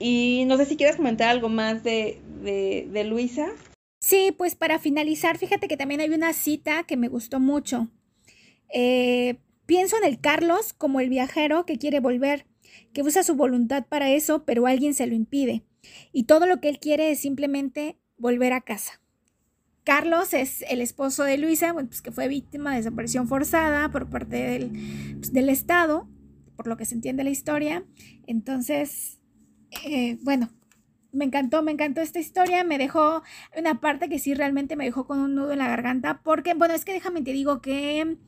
Y 0.00 0.44
no 0.48 0.56
sé 0.56 0.66
si 0.66 0.76
quieres 0.76 0.96
comentar 0.96 1.28
algo 1.28 1.48
más 1.48 1.84
de, 1.84 2.20
de, 2.42 3.04
Luisa. 3.04 3.46
Sí, 4.00 4.34
pues 4.36 4.56
para 4.56 4.80
finalizar, 4.80 5.38
fíjate 5.38 5.68
que 5.68 5.76
también 5.76 6.00
hay 6.00 6.10
una 6.10 6.32
cita 6.32 6.82
que 6.82 6.96
me 6.96 7.06
gustó 7.06 7.38
mucho. 7.38 7.88
Eh, 8.74 9.36
pienso 9.66 9.96
en 9.96 10.04
el 10.04 10.20
Carlos 10.20 10.72
como 10.72 10.98
el 10.98 11.08
viajero 11.08 11.64
que 11.64 11.78
quiere 11.78 12.00
volver, 12.00 12.46
que 12.92 13.02
usa 13.02 13.22
su 13.22 13.36
voluntad 13.36 13.86
para 13.86 14.10
eso, 14.10 14.44
pero 14.44 14.66
alguien 14.66 14.94
se 14.94 15.06
lo 15.06 15.14
impide. 15.14 15.62
Y 16.12 16.24
todo 16.24 16.46
lo 16.46 16.60
que 16.60 16.68
él 16.68 16.78
quiere 16.78 17.10
es 17.10 17.20
simplemente 17.20 17.98
volver 18.16 18.52
a 18.52 18.60
casa. 18.60 19.00
Carlos 19.84 20.32
es 20.32 20.62
el 20.68 20.80
esposo 20.80 21.24
de 21.24 21.38
Luisa, 21.38 21.74
pues 21.74 22.02
que 22.02 22.12
fue 22.12 22.28
víctima 22.28 22.70
de 22.70 22.76
desaparición 22.76 23.26
forzada 23.26 23.90
por 23.90 24.08
parte 24.08 24.36
del, 24.36 24.70
pues, 25.18 25.32
del 25.32 25.48
Estado, 25.48 26.08
por 26.56 26.68
lo 26.68 26.76
que 26.76 26.84
se 26.84 26.94
entiende 26.94 27.24
la 27.24 27.30
historia. 27.30 27.84
Entonces, 28.26 29.18
eh, 29.84 30.18
bueno, 30.22 30.50
me 31.12 31.24
encantó, 31.24 31.62
me 31.62 31.72
encantó 31.72 32.00
esta 32.00 32.20
historia, 32.20 32.62
me 32.64 32.78
dejó 32.78 33.22
una 33.56 33.80
parte 33.80 34.08
que 34.08 34.18
sí 34.18 34.34
realmente 34.34 34.76
me 34.76 34.84
dejó 34.84 35.06
con 35.06 35.18
un 35.18 35.34
nudo 35.34 35.52
en 35.52 35.58
la 35.58 35.68
garganta, 35.68 36.22
porque, 36.22 36.54
bueno, 36.54 36.74
es 36.74 36.84
que 36.84 36.92
déjame 36.92 37.22
te 37.22 37.32
digo 37.32 37.60
que 37.60 38.18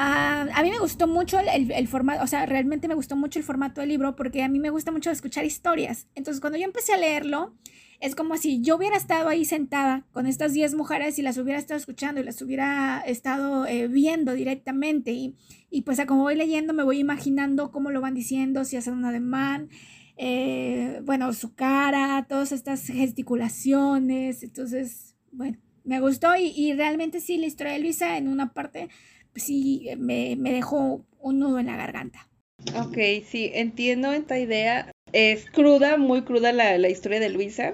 Ah, 0.00 0.46
a 0.54 0.62
mí 0.62 0.70
me 0.70 0.78
gustó 0.78 1.08
mucho 1.08 1.40
el, 1.40 1.88
formato, 1.88 2.22
o 2.22 2.28
sea, 2.28 2.46
realmente 2.46 2.86
me 2.86 2.94
gustó 2.94 3.16
mucho 3.16 3.40
el 3.40 3.44
formato 3.44 3.80
del 3.80 3.90
libro 3.90 4.14
porque 4.14 4.44
a 4.44 4.48
mí 4.48 4.60
me 4.60 4.70
gusta 4.70 4.92
mucho 4.92 5.10
escuchar 5.10 5.44
historias. 5.44 6.06
Entonces, 6.14 6.40
cuando 6.40 6.56
yo 6.56 6.66
empecé 6.66 6.92
a 6.92 6.98
leerlo, 6.98 7.56
es 7.98 8.14
como 8.14 8.36
si 8.36 8.62
yo 8.62 8.76
hubiera 8.76 8.96
estado 8.96 9.28
ahí 9.28 9.44
sentada 9.44 10.06
con 10.12 10.28
estas 10.28 10.52
10 10.52 10.76
mujeres 10.76 11.18
y 11.18 11.22
las 11.22 11.36
hubiera 11.36 11.58
estado 11.58 11.78
escuchando 11.78 12.20
y 12.20 12.24
las 12.24 12.40
hubiera 12.42 13.00
estado 13.00 13.66
eh, 13.66 13.88
viendo 13.88 14.34
directamente. 14.34 15.10
Y, 15.10 15.34
y 15.68 15.82
pues, 15.82 16.00
como 16.06 16.22
voy 16.22 16.36
leyendo, 16.36 16.72
me 16.74 16.84
voy 16.84 17.00
imaginando 17.00 17.72
cómo 17.72 17.90
lo 17.90 18.00
van 18.00 18.14
diciendo, 18.14 18.64
si 18.64 18.76
hacen 18.76 18.94
un 18.94 19.04
ademán, 19.04 19.68
eh, 20.16 21.00
bueno, 21.02 21.32
su 21.32 21.56
cara, 21.56 22.24
todas 22.28 22.52
estas 22.52 22.86
gesticulaciones. 22.86 24.44
Entonces, 24.44 25.16
bueno, 25.32 25.58
me 25.88 26.00
gustó 26.00 26.28
y, 26.36 26.74
realmente 26.74 27.18
sí, 27.18 27.38
la 27.38 27.46
historia 27.46 27.72
de 27.72 27.78
Luisa 27.78 28.18
en 28.18 28.28
una 28.28 28.52
parte, 28.52 28.90
sí, 29.38 29.88
me, 29.96 30.36
dejó 30.36 31.04
un 31.20 31.38
nudo 31.38 31.58
en 31.58 31.66
la 31.66 31.76
garganta. 31.76 32.28
Ok, 32.74 32.96
sí, 33.26 33.50
entiendo 33.54 34.12
esta 34.12 34.38
idea. 34.38 34.90
Es 35.12 35.46
cruda, 35.50 35.96
muy 35.96 36.22
cruda 36.22 36.52
la, 36.52 36.76
la 36.76 36.88
historia 36.88 37.20
de 37.20 37.30
Luisa, 37.30 37.72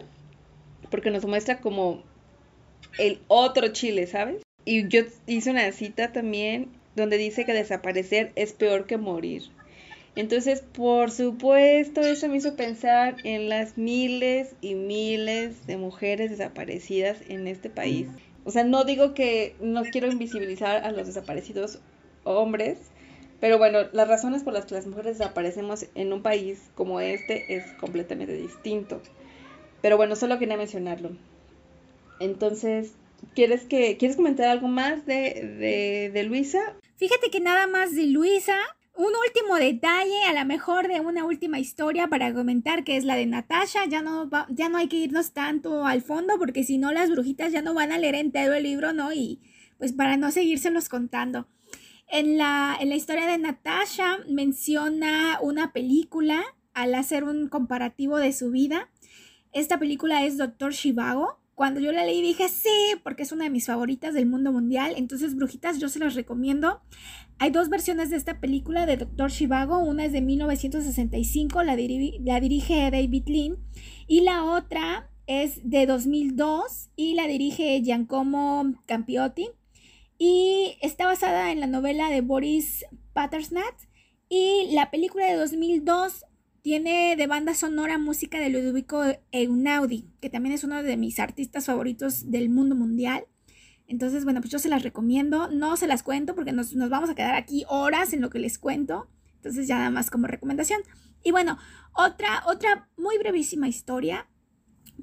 porque 0.90 1.10
nos 1.10 1.24
muestra 1.24 1.60
como 1.60 2.02
el 2.98 3.20
otro 3.28 3.68
Chile, 3.68 4.06
¿sabes? 4.06 4.42
Y 4.64 4.88
yo 4.88 5.02
hice 5.26 5.50
una 5.50 5.70
cita 5.72 6.12
también 6.12 6.68
donde 6.94 7.18
dice 7.18 7.44
que 7.44 7.52
desaparecer 7.52 8.32
es 8.36 8.52
peor 8.52 8.86
que 8.86 8.96
morir. 8.96 9.42
Entonces, 10.16 10.60
por 10.60 11.10
supuesto, 11.10 12.00
eso 12.00 12.28
me 12.28 12.36
hizo 12.36 12.54
pensar 12.54 13.16
en 13.24 13.48
las 13.48 13.76
miles 13.76 14.54
y 14.60 14.74
miles 14.74 15.66
de 15.66 15.76
mujeres 15.76 16.30
desaparecidas 16.30 17.18
en 17.28 17.48
este 17.48 17.68
país. 17.68 18.06
O 18.44 18.50
sea, 18.50 18.64
no 18.64 18.84
digo 18.84 19.14
que 19.14 19.56
no 19.60 19.82
quiero 19.84 20.10
invisibilizar 20.10 20.84
a 20.84 20.92
los 20.92 21.06
desaparecidos 21.06 21.80
hombres, 22.24 22.78
pero 23.40 23.58
bueno, 23.58 23.80
las 23.92 24.08
razones 24.08 24.42
por 24.42 24.52
las 24.52 24.66
que 24.66 24.74
las 24.74 24.86
mujeres 24.86 25.18
desaparecemos 25.18 25.86
en 25.94 26.12
un 26.12 26.22
país 26.22 26.62
como 26.74 27.00
este 27.00 27.54
es 27.54 27.64
completamente 27.80 28.34
distinto. 28.34 29.00
Pero 29.82 29.96
bueno, 29.96 30.16
solo 30.16 30.38
quería 30.38 30.56
mencionarlo. 30.56 31.10
Entonces, 32.20 32.92
¿quieres 33.34 33.64
que 33.64 33.96
quieres 33.96 34.16
comentar 34.16 34.48
algo 34.48 34.68
más 34.68 35.04
de, 35.04 35.56
de, 35.58 36.10
de 36.12 36.22
Luisa? 36.24 36.74
Fíjate 36.96 37.30
que 37.30 37.40
nada 37.40 37.66
más 37.66 37.94
de 37.94 38.06
Luisa 38.06 38.56
un 38.96 39.12
último 39.26 39.56
detalle, 39.56 40.24
a 40.28 40.32
lo 40.32 40.44
mejor 40.44 40.86
de 40.88 41.00
una 41.00 41.24
última 41.24 41.58
historia 41.58 42.06
para 42.08 42.32
comentar, 42.32 42.84
que 42.84 42.96
es 42.96 43.04
la 43.04 43.16
de 43.16 43.26
Natasha. 43.26 43.86
Ya 43.86 44.02
no, 44.02 44.30
ya 44.50 44.68
no 44.68 44.78
hay 44.78 44.88
que 44.88 44.96
irnos 44.96 45.32
tanto 45.32 45.84
al 45.86 46.02
fondo, 46.02 46.38
porque 46.38 46.64
si 46.64 46.78
no, 46.78 46.92
las 46.92 47.10
brujitas 47.10 47.52
ya 47.52 47.62
no 47.62 47.74
van 47.74 47.92
a 47.92 47.98
leer 47.98 48.14
entero 48.14 48.54
el 48.54 48.62
libro, 48.62 48.92
¿no? 48.92 49.12
Y 49.12 49.40
pues 49.78 49.92
para 49.92 50.16
no 50.16 50.30
seguírselos 50.30 50.88
contando. 50.88 51.48
En 52.08 52.38
la, 52.38 52.76
en 52.80 52.88
la 52.90 52.94
historia 52.94 53.26
de 53.26 53.38
Natasha 53.38 54.18
menciona 54.28 55.38
una 55.40 55.72
película 55.72 56.44
al 56.72 56.94
hacer 56.94 57.24
un 57.24 57.48
comparativo 57.48 58.18
de 58.18 58.32
su 58.32 58.50
vida. 58.50 58.90
Esta 59.52 59.78
película 59.78 60.24
es 60.24 60.36
Doctor 60.36 60.72
Shivago. 60.72 61.40
Cuando 61.54 61.78
yo 61.80 61.92
la 61.92 62.04
leí 62.04 62.20
dije 62.20 62.48
sí, 62.48 62.96
porque 63.04 63.22
es 63.22 63.30
una 63.30 63.44
de 63.44 63.50
mis 63.50 63.66
favoritas 63.66 64.12
del 64.14 64.26
mundo 64.26 64.52
mundial. 64.52 64.94
Entonces, 64.96 65.36
brujitas, 65.36 65.78
yo 65.78 65.88
se 65.88 66.00
las 66.00 66.14
recomiendo. 66.14 66.82
Hay 67.38 67.50
dos 67.50 67.68
versiones 67.68 68.10
de 68.10 68.16
esta 68.16 68.40
película 68.40 68.86
de 68.86 68.96
Doctor 68.96 69.30
Shivago. 69.30 69.78
Una 69.78 70.04
es 70.04 70.12
de 70.12 70.20
1965, 70.20 71.62
la, 71.62 71.76
la 71.76 72.40
dirige 72.40 72.90
David 72.90 73.24
Lean. 73.26 73.56
Y 74.06 74.20
la 74.20 74.44
otra 74.44 75.10
es 75.26 75.60
de 75.68 75.86
2002 75.86 76.90
y 76.96 77.14
la 77.14 77.26
dirige 77.26 77.80
Giacomo 77.82 78.74
Campiotti. 78.86 79.48
Y 80.16 80.76
está 80.80 81.06
basada 81.06 81.50
en 81.50 81.60
la 81.60 81.66
novela 81.66 82.10
de 82.10 82.20
Boris 82.20 82.84
Pattersnat. 83.12 83.74
Y 84.28 84.70
la 84.72 84.90
película 84.90 85.26
de 85.26 85.34
2002 85.34 86.24
tiene 86.62 87.14
de 87.16 87.26
banda 87.26 87.52
sonora 87.52 87.98
música 87.98 88.40
de 88.40 88.48
Ludovico 88.48 89.02
Einaudi, 89.32 90.08
que 90.20 90.30
también 90.30 90.54
es 90.54 90.64
uno 90.64 90.82
de 90.82 90.96
mis 90.96 91.20
artistas 91.20 91.66
favoritos 91.66 92.30
del 92.30 92.48
mundo 92.48 92.74
mundial. 92.74 93.26
Entonces, 93.86 94.24
bueno, 94.24 94.40
pues 94.40 94.50
yo 94.50 94.58
se 94.58 94.68
las 94.68 94.82
recomiendo. 94.82 95.48
No 95.48 95.76
se 95.76 95.86
las 95.86 96.02
cuento 96.02 96.34
porque 96.34 96.52
nos, 96.52 96.74
nos 96.74 96.90
vamos 96.90 97.10
a 97.10 97.14
quedar 97.14 97.34
aquí 97.34 97.64
horas 97.68 98.12
en 98.12 98.20
lo 98.20 98.30
que 98.30 98.38
les 98.38 98.58
cuento. 98.58 99.08
Entonces, 99.36 99.68
ya 99.68 99.78
nada 99.78 99.90
más 99.90 100.10
como 100.10 100.26
recomendación. 100.26 100.80
Y 101.22 101.30
bueno, 101.30 101.58
otra, 101.92 102.42
otra 102.46 102.88
muy 102.96 103.18
brevísima 103.18 103.68
historia 103.68 104.28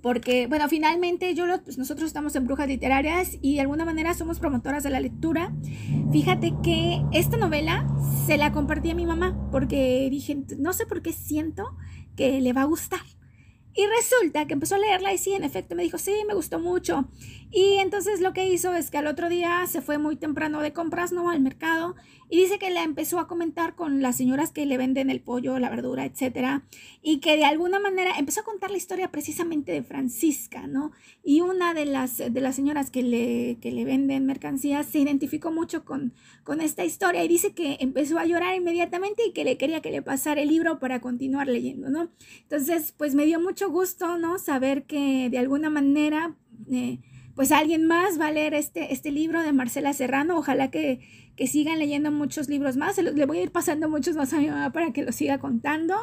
porque, 0.01 0.47
bueno, 0.47 0.67
finalmente 0.69 1.35
yo 1.35 1.45
pues 1.63 1.77
nosotros 1.77 2.07
estamos 2.07 2.35
en 2.35 2.45
Brujas 2.45 2.67
Literarias 2.67 3.37
y 3.41 3.55
de 3.55 3.61
alguna 3.61 3.85
manera 3.85 4.13
somos 4.13 4.39
promotoras 4.39 4.83
de 4.83 4.89
la 4.89 4.99
lectura. 4.99 5.53
Fíjate 6.11 6.53
que 6.63 7.03
esta 7.11 7.37
novela 7.37 7.87
se 8.25 8.37
la 8.37 8.51
compartí 8.51 8.89
a 8.89 8.95
mi 8.95 9.05
mamá 9.05 9.49
porque 9.51 10.07
dije, 10.09 10.43
no 10.57 10.73
sé 10.73 10.85
por 10.85 11.01
qué 11.01 11.11
siento 11.11 11.75
que 12.15 12.39
le 12.39 12.53
va 12.53 12.61
a 12.61 12.65
gustar. 12.65 13.01
Y 13.73 13.85
resulta 13.85 14.47
que 14.47 14.53
empezó 14.53 14.75
a 14.75 14.79
leerla 14.79 15.13
y 15.13 15.17
sí, 15.17 15.33
en 15.33 15.43
efecto, 15.43 15.75
me 15.75 15.83
dijo, 15.83 15.97
sí, 15.97 16.13
me 16.27 16.33
gustó 16.33 16.59
mucho. 16.59 17.09
Y 17.51 17.77
entonces 17.79 18.21
lo 18.21 18.33
que 18.33 18.47
hizo 18.47 18.73
es 18.73 18.89
que 18.89 18.97
al 18.97 19.07
otro 19.07 19.29
día 19.29 19.65
se 19.67 19.81
fue 19.81 19.97
muy 19.97 20.15
temprano 20.15 20.61
de 20.61 20.73
compras, 20.73 21.11
¿no? 21.11 21.29
Al 21.29 21.41
mercado 21.41 21.95
y 22.31 22.39
dice 22.39 22.57
que 22.59 22.69
la 22.69 22.83
empezó 22.83 23.19
a 23.19 23.27
comentar 23.27 23.75
con 23.75 24.01
las 24.01 24.15
señoras 24.15 24.51
que 24.53 24.65
le 24.65 24.77
venden 24.77 25.09
el 25.09 25.19
pollo, 25.19 25.59
la 25.59 25.69
verdura, 25.69 26.05
etcétera, 26.05 26.63
y 27.01 27.19
que 27.19 27.35
de 27.35 27.43
alguna 27.43 27.77
manera 27.77 28.17
empezó 28.17 28.39
a 28.39 28.45
contar 28.45 28.71
la 28.71 28.77
historia 28.77 29.11
precisamente 29.11 29.73
de 29.73 29.83
Francisca, 29.83 30.65
¿no? 30.65 30.93
Y 31.25 31.41
una 31.41 31.73
de 31.73 31.85
las, 31.85 32.19
de 32.19 32.41
las 32.41 32.55
señoras 32.55 32.89
que 32.89 33.03
le, 33.03 33.57
que 33.59 33.71
le 33.71 33.83
venden 33.83 34.25
mercancías 34.25 34.85
se 34.85 34.99
identificó 34.99 35.51
mucho 35.51 35.83
con, 35.83 36.13
con 36.45 36.61
esta 36.61 36.85
historia 36.85 37.21
y 37.21 37.27
dice 37.27 37.53
que 37.53 37.75
empezó 37.81 38.17
a 38.17 38.25
llorar 38.25 38.55
inmediatamente 38.55 39.23
y 39.27 39.33
que 39.33 39.43
le 39.43 39.57
quería 39.57 39.81
que 39.81 39.91
le 39.91 40.01
pasara 40.01 40.41
el 40.41 40.47
libro 40.47 40.79
para 40.79 41.01
continuar 41.01 41.49
leyendo, 41.49 41.89
¿no? 41.89 42.11
Entonces, 42.43 42.93
pues 42.97 43.13
me 43.13 43.25
dio 43.25 43.41
mucho 43.41 43.69
gusto, 43.69 44.17
¿no? 44.17 44.39
Saber 44.39 44.83
que 44.83 45.29
de 45.29 45.37
alguna 45.37 45.69
manera... 45.69 46.33
Eh, 46.71 46.99
pues 47.41 47.51
alguien 47.51 47.87
más 47.87 48.21
va 48.21 48.27
a 48.27 48.31
leer 48.31 48.53
este, 48.53 48.93
este 48.93 49.09
libro 49.09 49.41
de 49.41 49.51
Marcela 49.51 49.93
Serrano. 49.93 50.37
Ojalá 50.37 50.69
que, 50.69 50.99
que 51.35 51.47
sigan 51.47 51.79
leyendo 51.79 52.11
muchos 52.11 52.47
libros 52.49 52.77
más. 52.77 52.99
Le 52.99 53.25
voy 53.25 53.39
a 53.39 53.41
ir 53.41 53.51
pasando 53.51 53.89
muchos 53.89 54.15
más 54.15 54.31
a 54.33 54.37
mi 54.37 54.45
mamá 54.45 54.71
para 54.71 54.93
que 54.93 55.01
lo 55.01 55.11
siga 55.11 55.39
contando. 55.39 55.95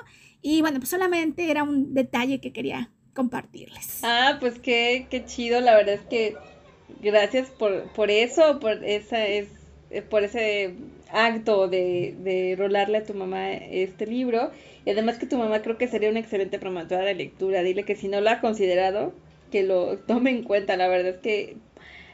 Y 0.42 0.62
bueno, 0.62 0.80
pues 0.80 0.90
solamente 0.90 1.48
era 1.48 1.62
un 1.62 1.94
detalle 1.94 2.40
que 2.40 2.52
quería 2.52 2.90
compartirles. 3.14 4.00
Ah, 4.02 4.38
pues 4.40 4.58
qué, 4.58 5.06
qué 5.10 5.26
chido. 5.26 5.60
La 5.60 5.76
verdad 5.76 5.94
es 5.94 6.00
que 6.00 6.34
gracias 7.00 7.50
por, 7.50 7.84
por 7.92 8.10
eso, 8.10 8.58
por 8.58 8.82
esa 8.82 9.24
es 9.24 9.46
eh, 9.90 10.02
por 10.02 10.24
ese 10.24 10.74
acto 11.12 11.68
de, 11.68 12.16
de 12.18 12.56
rolarle 12.58 12.98
a 12.98 13.04
tu 13.04 13.14
mamá 13.14 13.52
este 13.52 14.08
libro. 14.08 14.50
Y 14.84 14.90
además 14.90 15.18
que 15.18 15.26
tu 15.26 15.38
mamá 15.38 15.62
creo 15.62 15.78
que 15.78 15.86
sería 15.86 16.10
una 16.10 16.18
excelente 16.18 16.58
promotora 16.58 17.04
de 17.04 17.14
lectura. 17.14 17.62
Dile 17.62 17.84
que 17.84 17.94
si 17.94 18.08
no 18.08 18.20
lo 18.20 18.28
ha 18.28 18.40
considerado, 18.40 19.12
que 19.50 19.62
lo 19.62 19.98
tome 19.98 20.30
en 20.30 20.42
cuenta. 20.42 20.76
La 20.76 20.88
verdad 20.88 21.14
es 21.14 21.18
que 21.18 21.56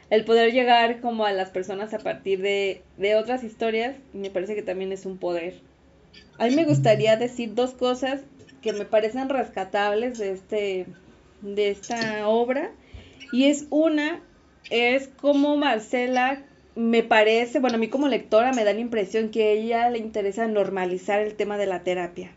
el 0.09 0.23
poder 0.25 0.51
llegar 0.53 1.01
como 1.01 1.25
a 1.25 1.31
las 1.31 1.49
personas 1.49 1.93
a 1.93 1.99
partir 1.99 2.41
de, 2.41 2.81
de 2.97 3.15
otras 3.15 3.43
historias, 3.43 3.95
me 4.13 4.29
parece 4.29 4.55
que 4.55 4.61
también 4.61 4.91
es 4.91 5.05
un 5.05 5.17
poder. 5.17 5.55
A 6.37 6.47
mí 6.47 6.55
me 6.55 6.65
gustaría 6.65 7.17
decir 7.17 7.55
dos 7.55 7.71
cosas 7.71 8.21
que 8.61 8.73
me 8.73 8.85
parecen 8.85 9.29
rescatables 9.29 10.17
de 10.17 10.31
este 10.31 10.85
de 11.41 11.69
esta 11.69 12.27
obra 12.27 12.71
y 13.31 13.45
es 13.45 13.67
una 13.69 14.21
es 14.71 15.07
como 15.07 15.57
Marcela 15.57 16.43
me 16.75 17.03
parece, 17.03 17.59
bueno, 17.59 17.75
a 17.75 17.79
mí 17.79 17.87
como 17.87 18.07
lectora 18.07 18.51
me 18.51 18.65
da 18.65 18.73
la 18.73 18.79
impresión 18.79 19.29
que 19.29 19.53
ella 19.53 19.89
le 19.89 19.97
interesa 19.97 20.47
normalizar 20.47 21.21
el 21.21 21.35
tema 21.35 21.57
de 21.57 21.67
la 21.67 21.83
terapia. 21.83 22.31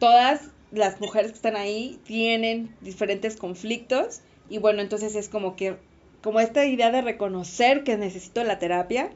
Todas 0.00 0.50
las 0.72 1.00
mujeres 1.00 1.32
que 1.32 1.36
están 1.36 1.56
ahí 1.56 2.00
tienen 2.04 2.74
diferentes 2.80 3.36
conflictos 3.36 4.20
y 4.48 4.58
bueno, 4.58 4.82
entonces 4.82 5.14
es 5.14 5.28
como 5.28 5.56
que, 5.56 5.76
como 6.22 6.40
esta 6.40 6.66
idea 6.66 6.90
de 6.90 7.02
reconocer 7.02 7.84
que 7.84 7.96
necesito 7.96 8.42
la 8.44 8.58
terapia, 8.58 9.10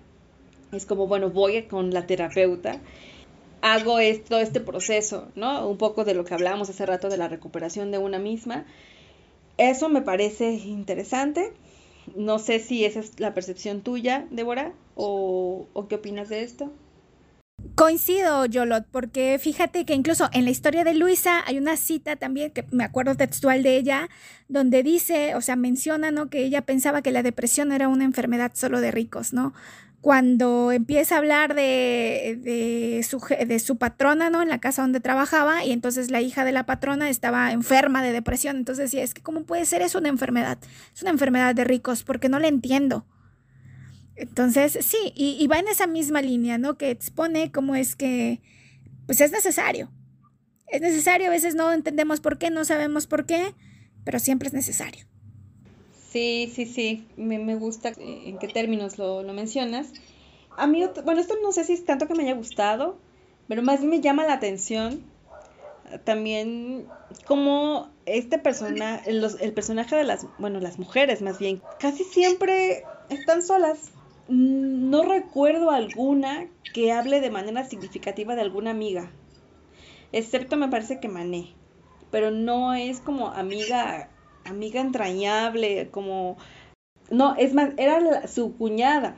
es 0.72 0.86
como, 0.86 1.06
bueno, 1.06 1.30
voy 1.30 1.62
con 1.64 1.92
la 1.92 2.06
terapeuta, 2.06 2.80
hago 3.62 3.98
esto, 3.98 4.38
este 4.38 4.60
proceso, 4.60 5.28
¿no? 5.34 5.68
Un 5.68 5.78
poco 5.78 6.04
de 6.04 6.14
lo 6.14 6.24
que 6.24 6.34
hablábamos 6.34 6.70
hace 6.70 6.86
rato 6.86 7.08
de 7.08 7.16
la 7.16 7.28
recuperación 7.28 7.90
de 7.90 7.98
una 7.98 8.18
misma. 8.18 8.64
Eso 9.58 9.88
me 9.88 10.02
parece 10.02 10.52
interesante. 10.52 11.52
No 12.14 12.38
sé 12.38 12.60
si 12.60 12.84
esa 12.84 13.00
es 13.00 13.18
la 13.18 13.34
percepción 13.34 13.80
tuya, 13.80 14.26
Débora, 14.30 14.72
o, 14.94 15.66
o 15.72 15.88
qué 15.88 15.96
opinas 15.96 16.28
de 16.28 16.42
esto. 16.42 16.70
Coincido, 17.76 18.46
Yolot, 18.46 18.86
porque 18.90 19.38
fíjate 19.38 19.84
que 19.84 19.92
incluso 19.92 20.30
en 20.32 20.46
la 20.46 20.50
historia 20.50 20.82
de 20.82 20.94
Luisa 20.94 21.42
hay 21.46 21.58
una 21.58 21.76
cita 21.76 22.16
también, 22.16 22.50
que 22.50 22.64
me 22.70 22.84
acuerdo 22.84 23.16
textual 23.16 23.62
de 23.62 23.76
ella, 23.76 24.08
donde 24.48 24.82
dice, 24.82 25.34
o 25.34 25.42
sea, 25.42 25.56
menciona, 25.56 26.10
¿no? 26.10 26.30
Que 26.30 26.42
ella 26.42 26.62
pensaba 26.62 27.02
que 27.02 27.10
la 27.10 27.22
depresión 27.22 27.72
era 27.72 27.88
una 27.88 28.04
enfermedad 28.04 28.52
solo 28.54 28.80
de 28.80 28.92
ricos, 28.92 29.34
¿no? 29.34 29.52
Cuando 30.00 30.72
empieza 30.72 31.16
a 31.16 31.18
hablar 31.18 31.54
de, 31.54 32.38
de, 32.40 33.02
su, 33.02 33.20
de 33.46 33.58
su 33.58 33.76
patrona, 33.76 34.30
¿no? 34.30 34.40
En 34.40 34.48
la 34.48 34.58
casa 34.58 34.80
donde 34.80 35.00
trabajaba, 35.00 35.62
y 35.62 35.72
entonces 35.72 36.10
la 36.10 36.22
hija 36.22 36.46
de 36.46 36.52
la 36.52 36.64
patrona 36.64 37.10
estaba 37.10 37.52
enferma 37.52 38.02
de 38.02 38.12
depresión. 38.12 38.56
Entonces 38.56 38.90
decía, 38.90 39.04
es 39.04 39.12
que 39.12 39.22
¿cómo 39.22 39.42
puede 39.42 39.66
ser 39.66 39.82
eso 39.82 39.98
una 39.98 40.08
enfermedad? 40.08 40.56
Es 40.94 41.02
una 41.02 41.10
enfermedad 41.10 41.54
de 41.54 41.64
ricos, 41.64 42.04
porque 42.04 42.30
no 42.30 42.38
la 42.38 42.48
entiendo. 42.48 43.04
Entonces, 44.16 44.78
sí, 44.80 45.12
y, 45.14 45.46
va 45.46 45.58
en 45.58 45.68
esa 45.68 45.86
misma 45.86 46.22
línea, 46.22 46.58
¿no? 46.58 46.78
Que 46.78 46.90
expone 46.90 47.52
cómo 47.52 47.76
es 47.76 47.96
que, 47.96 48.40
pues 49.06 49.20
es 49.20 49.30
necesario. 49.30 49.90
Es 50.68 50.80
necesario, 50.80 51.28
a 51.28 51.30
veces 51.30 51.54
no 51.54 51.72
entendemos 51.72 52.20
por 52.20 52.38
qué, 52.38 52.50
no 52.50 52.64
sabemos 52.64 53.06
por 53.06 53.26
qué, 53.26 53.54
pero 54.04 54.18
siempre 54.18 54.48
es 54.48 54.54
necesario. 54.54 55.04
Sí, 56.10 56.50
sí, 56.54 56.64
sí, 56.64 57.06
me, 57.16 57.38
me 57.38 57.56
gusta 57.56 57.92
en 57.98 58.38
qué 58.38 58.48
términos 58.48 58.96
lo, 58.96 59.22
lo 59.22 59.32
mencionas. 59.34 59.88
A 60.56 60.66
mí, 60.66 60.82
bueno, 61.04 61.20
esto 61.20 61.34
no 61.42 61.52
sé 61.52 61.64
si 61.64 61.74
es 61.74 61.84
tanto 61.84 62.08
que 62.08 62.14
me 62.14 62.22
haya 62.22 62.34
gustado, 62.34 62.98
pero 63.48 63.62
más 63.62 63.82
me 63.82 64.00
llama 64.00 64.24
la 64.24 64.32
atención 64.32 65.04
también 66.04 66.86
como 67.26 67.88
este 68.06 68.38
persona, 68.38 68.96
el, 69.06 69.24
el 69.40 69.52
personaje 69.52 69.96
de 69.96 70.04
las, 70.04 70.26
bueno, 70.38 70.60
las 70.60 70.78
mujeres 70.78 71.22
más 71.22 71.38
bien, 71.38 71.62
casi 71.78 72.04
siempre 72.04 72.84
están 73.08 73.42
solas. 73.42 73.90
Mm, 74.28 74.90
no 74.90 75.02
recuerdo 75.02 75.70
alguna 75.70 76.48
que 76.72 76.92
hable 76.92 77.20
de 77.20 77.30
manera 77.30 77.64
significativa 77.64 78.34
de 78.34 78.42
alguna 78.42 78.70
amiga, 78.70 79.10
excepto 80.12 80.56
me 80.56 80.68
parece 80.68 81.00
que 81.00 81.08
Mané, 81.08 81.54
pero 82.10 82.30
no 82.30 82.74
es 82.74 83.00
como 83.00 83.28
amiga, 83.28 84.10
amiga 84.44 84.80
entrañable, 84.80 85.90
como, 85.90 86.36
no, 87.10 87.36
es 87.36 87.54
más, 87.54 87.70
era 87.78 88.26
su 88.28 88.56
cuñada, 88.56 89.16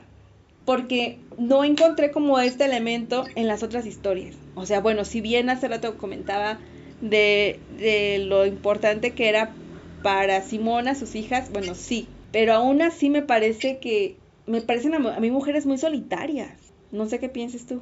porque 0.65 1.19
no 1.37 1.63
encontré 1.63 2.11
como 2.11 2.39
este 2.39 2.65
elemento 2.65 3.25
en 3.35 3.47
las 3.47 3.63
otras 3.63 3.85
historias. 3.85 4.35
O 4.55 4.65
sea, 4.65 4.81
bueno, 4.81 5.05
si 5.05 5.21
bien 5.21 5.49
hace 5.49 5.67
rato 5.67 5.97
comentaba 5.97 6.59
de, 7.01 7.59
de 7.69 8.19
lo 8.19 8.45
importante 8.45 9.15
que 9.15 9.29
era 9.29 9.55
para 10.01 10.41
Simona, 10.41 10.95
sus 10.95 11.15
hijas, 11.15 11.51
bueno, 11.51 11.75
sí, 11.75 12.07
pero 12.31 12.53
aún 12.53 12.81
así 12.81 13.09
me 13.09 13.21
parece 13.23 13.79
que 13.79 14.18
me 14.49 14.61
parecen 14.61 14.95
a, 14.95 15.19
mí 15.19 15.31
mujeres 15.31 15.65
muy 15.65 15.77
solitarias. 15.77 16.51
No 16.91 17.07
sé 17.07 17.19
qué 17.19 17.29
pienses 17.29 17.65
tú. 17.65 17.81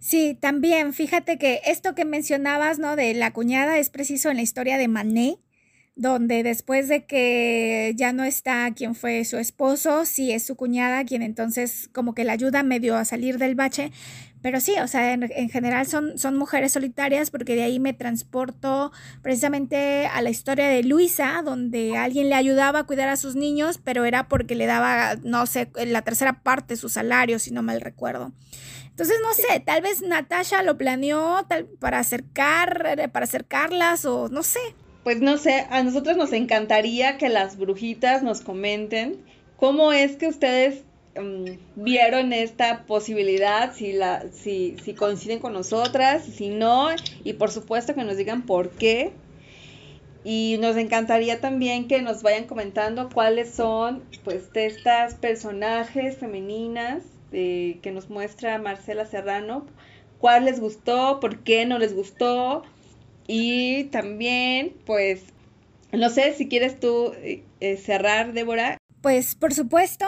Sí, 0.00 0.36
también, 0.38 0.92
fíjate 0.92 1.38
que 1.38 1.60
esto 1.64 1.94
que 1.94 2.04
mencionabas, 2.04 2.78
¿no? 2.78 2.96
De 2.96 3.14
la 3.14 3.32
cuñada 3.32 3.78
es 3.78 3.90
preciso 3.90 4.28
en 4.28 4.36
la 4.36 4.42
historia 4.42 4.76
de 4.76 4.88
Mané, 4.88 5.38
donde 5.96 6.42
después 6.42 6.88
de 6.88 7.06
que 7.06 7.92
ya 7.96 8.12
no 8.12 8.24
está 8.24 8.72
quien 8.74 8.94
fue 8.94 9.24
su 9.24 9.38
esposo, 9.38 10.04
sí 10.04 10.32
es 10.32 10.44
su 10.44 10.56
cuñada 10.56 11.04
quien 11.04 11.22
entonces 11.22 11.88
como 11.92 12.14
que 12.14 12.24
la 12.24 12.32
ayuda 12.32 12.62
medio 12.62 12.96
a 12.96 13.04
salir 13.04 13.38
del 13.38 13.54
bache, 13.54 13.92
pero 14.44 14.60
sí, 14.60 14.74
o 14.78 14.86
sea, 14.88 15.14
en, 15.14 15.48
general 15.48 15.86
son, 15.86 16.18
son 16.18 16.36
mujeres 16.36 16.72
solitarias 16.72 17.30
porque 17.30 17.54
de 17.54 17.62
ahí 17.62 17.80
me 17.80 17.94
transporto 17.94 18.92
precisamente 19.22 20.06
a 20.06 20.20
la 20.20 20.28
historia 20.28 20.68
de 20.68 20.82
Luisa, 20.82 21.40
donde 21.42 21.96
alguien 21.96 22.28
le 22.28 22.34
ayudaba 22.34 22.80
a 22.80 22.84
cuidar 22.84 23.08
a 23.08 23.16
sus 23.16 23.36
niños, 23.36 23.80
pero 23.82 24.04
era 24.04 24.28
porque 24.28 24.54
le 24.54 24.66
daba, 24.66 25.16
no 25.22 25.46
sé, 25.46 25.70
la 25.86 26.02
tercera 26.02 26.42
parte 26.42 26.74
de 26.74 26.76
su 26.78 26.90
salario, 26.90 27.38
si 27.38 27.52
no 27.52 27.62
mal 27.62 27.80
recuerdo. 27.80 28.32
Entonces, 28.90 29.16
no 29.22 29.32
sé, 29.32 29.60
tal 29.60 29.80
vez 29.80 30.02
Natasha 30.02 30.62
lo 30.62 30.76
planeó 30.76 31.46
para 31.80 32.00
acercar, 32.00 33.10
para 33.12 33.24
acercarlas 33.24 34.04
o 34.04 34.28
no 34.28 34.42
sé. 34.42 34.60
Pues 35.04 35.20
no 35.20 35.38
sé, 35.38 35.66
a 35.70 35.82
nosotros 35.82 36.16
nos 36.16 36.32
encantaría 36.32 37.18
que 37.18 37.28
las 37.28 37.56
brujitas 37.56 38.22
nos 38.22 38.40
comenten 38.40 39.18
cómo 39.56 39.92
es 39.92 40.16
que 40.16 40.26
ustedes 40.26 40.82
Mm, 41.16 41.58
vieron 41.76 42.32
esta 42.32 42.86
posibilidad, 42.86 43.72
si, 43.72 43.92
la, 43.92 44.24
si, 44.32 44.76
si 44.82 44.94
coinciden 44.94 45.38
con 45.38 45.52
nosotras, 45.52 46.24
si 46.24 46.48
no, 46.48 46.88
y 47.22 47.34
por 47.34 47.50
supuesto 47.52 47.94
que 47.94 48.04
nos 48.04 48.16
digan 48.16 48.42
por 48.42 48.70
qué. 48.70 49.12
Y 50.24 50.56
nos 50.60 50.76
encantaría 50.76 51.40
también 51.40 51.86
que 51.86 52.00
nos 52.02 52.22
vayan 52.22 52.46
comentando 52.46 53.10
cuáles 53.12 53.50
son, 53.54 54.02
pues, 54.24 54.52
de 54.52 54.66
estas 54.66 55.14
personajes 55.14 56.16
femeninas 56.16 57.02
que 57.30 57.90
nos 57.92 58.08
muestra 58.10 58.58
Marcela 58.58 59.06
Serrano, 59.06 59.66
cuál 60.18 60.44
les 60.44 60.60
gustó, 60.60 61.18
por 61.20 61.40
qué 61.40 61.66
no 61.66 61.78
les 61.78 61.94
gustó. 61.94 62.62
Y 63.26 63.84
también, 63.84 64.74
pues, 64.84 65.22
no 65.92 66.10
sé 66.10 66.34
si 66.34 66.48
quieres 66.48 66.78
tú 66.78 67.12
eh, 67.22 67.76
cerrar, 67.76 68.32
Débora. 68.32 68.78
Pues, 69.00 69.34
por 69.34 69.54
supuesto. 69.54 70.06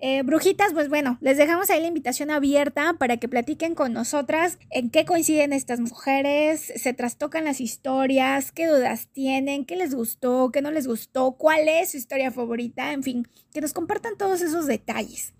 Eh, 0.00 0.22
brujitas, 0.22 0.72
pues 0.74 0.88
bueno, 0.88 1.18
les 1.20 1.38
dejamos 1.38 1.70
ahí 1.70 1.80
la 1.80 1.88
invitación 1.88 2.30
abierta 2.30 2.94
para 3.00 3.16
que 3.16 3.26
platiquen 3.26 3.74
con 3.74 3.92
nosotras 3.92 4.56
en 4.70 4.90
qué 4.90 5.04
coinciden 5.04 5.52
estas 5.52 5.80
mujeres, 5.80 6.72
se 6.76 6.92
trastocan 6.92 7.44
las 7.44 7.60
historias, 7.60 8.52
qué 8.52 8.68
dudas 8.68 9.08
tienen, 9.12 9.64
qué 9.64 9.74
les 9.74 9.96
gustó, 9.96 10.50
qué 10.52 10.62
no 10.62 10.70
les 10.70 10.86
gustó, 10.86 11.32
cuál 11.32 11.68
es 11.68 11.90
su 11.90 11.96
historia 11.96 12.30
favorita, 12.30 12.92
en 12.92 13.02
fin, 13.02 13.26
que 13.52 13.60
nos 13.60 13.72
compartan 13.72 14.16
todos 14.16 14.40
esos 14.40 14.68
detalles. 14.68 15.34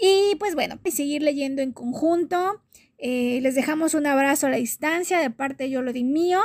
Y 0.00 0.36
pues 0.36 0.54
bueno, 0.54 0.78
pues 0.80 0.94
seguir 0.94 1.22
leyendo 1.22 1.60
en 1.60 1.72
conjunto. 1.72 2.62
Eh, 2.98 3.38
les 3.42 3.54
dejamos 3.54 3.94
un 3.94 4.06
abrazo 4.06 4.48
a 4.48 4.50
la 4.50 4.56
distancia 4.56 5.20
de 5.20 5.30
parte 5.30 5.64
de 5.64 5.70
Yo 5.70 5.82
lo 5.82 5.92
di 5.92 6.02
mío 6.02 6.40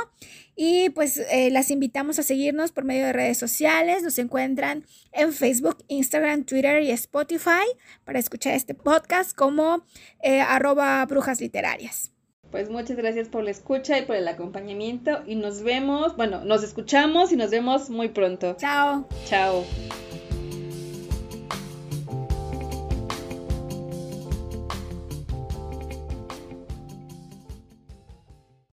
y 0.54 0.90
pues 0.90 1.18
eh, 1.18 1.50
las 1.50 1.70
invitamos 1.70 2.20
a 2.20 2.22
seguirnos 2.22 2.70
por 2.70 2.84
medio 2.84 3.06
de 3.06 3.12
redes 3.12 3.38
sociales. 3.38 4.02
Nos 4.02 4.18
encuentran 4.18 4.84
en 5.12 5.32
Facebook, 5.32 5.78
Instagram, 5.88 6.44
Twitter 6.44 6.82
y 6.82 6.90
Spotify 6.92 7.66
para 8.04 8.20
escuchar 8.20 8.54
este 8.54 8.74
podcast 8.74 9.36
como 9.36 9.84
eh, 10.22 10.40
arroba 10.40 11.04
brujas 11.06 11.40
literarias. 11.40 12.12
Pues 12.52 12.70
muchas 12.70 12.96
gracias 12.96 13.28
por 13.28 13.42
la 13.42 13.50
escucha 13.50 13.98
y 13.98 14.02
por 14.02 14.14
el 14.14 14.28
acompañamiento 14.28 15.24
y 15.26 15.34
nos 15.34 15.62
vemos, 15.62 16.16
bueno, 16.16 16.44
nos 16.44 16.62
escuchamos 16.62 17.32
y 17.32 17.36
nos 17.36 17.50
vemos 17.50 17.90
muy 17.90 18.10
pronto. 18.10 18.56
Chao. 18.60 19.08
Chao. 19.26 19.64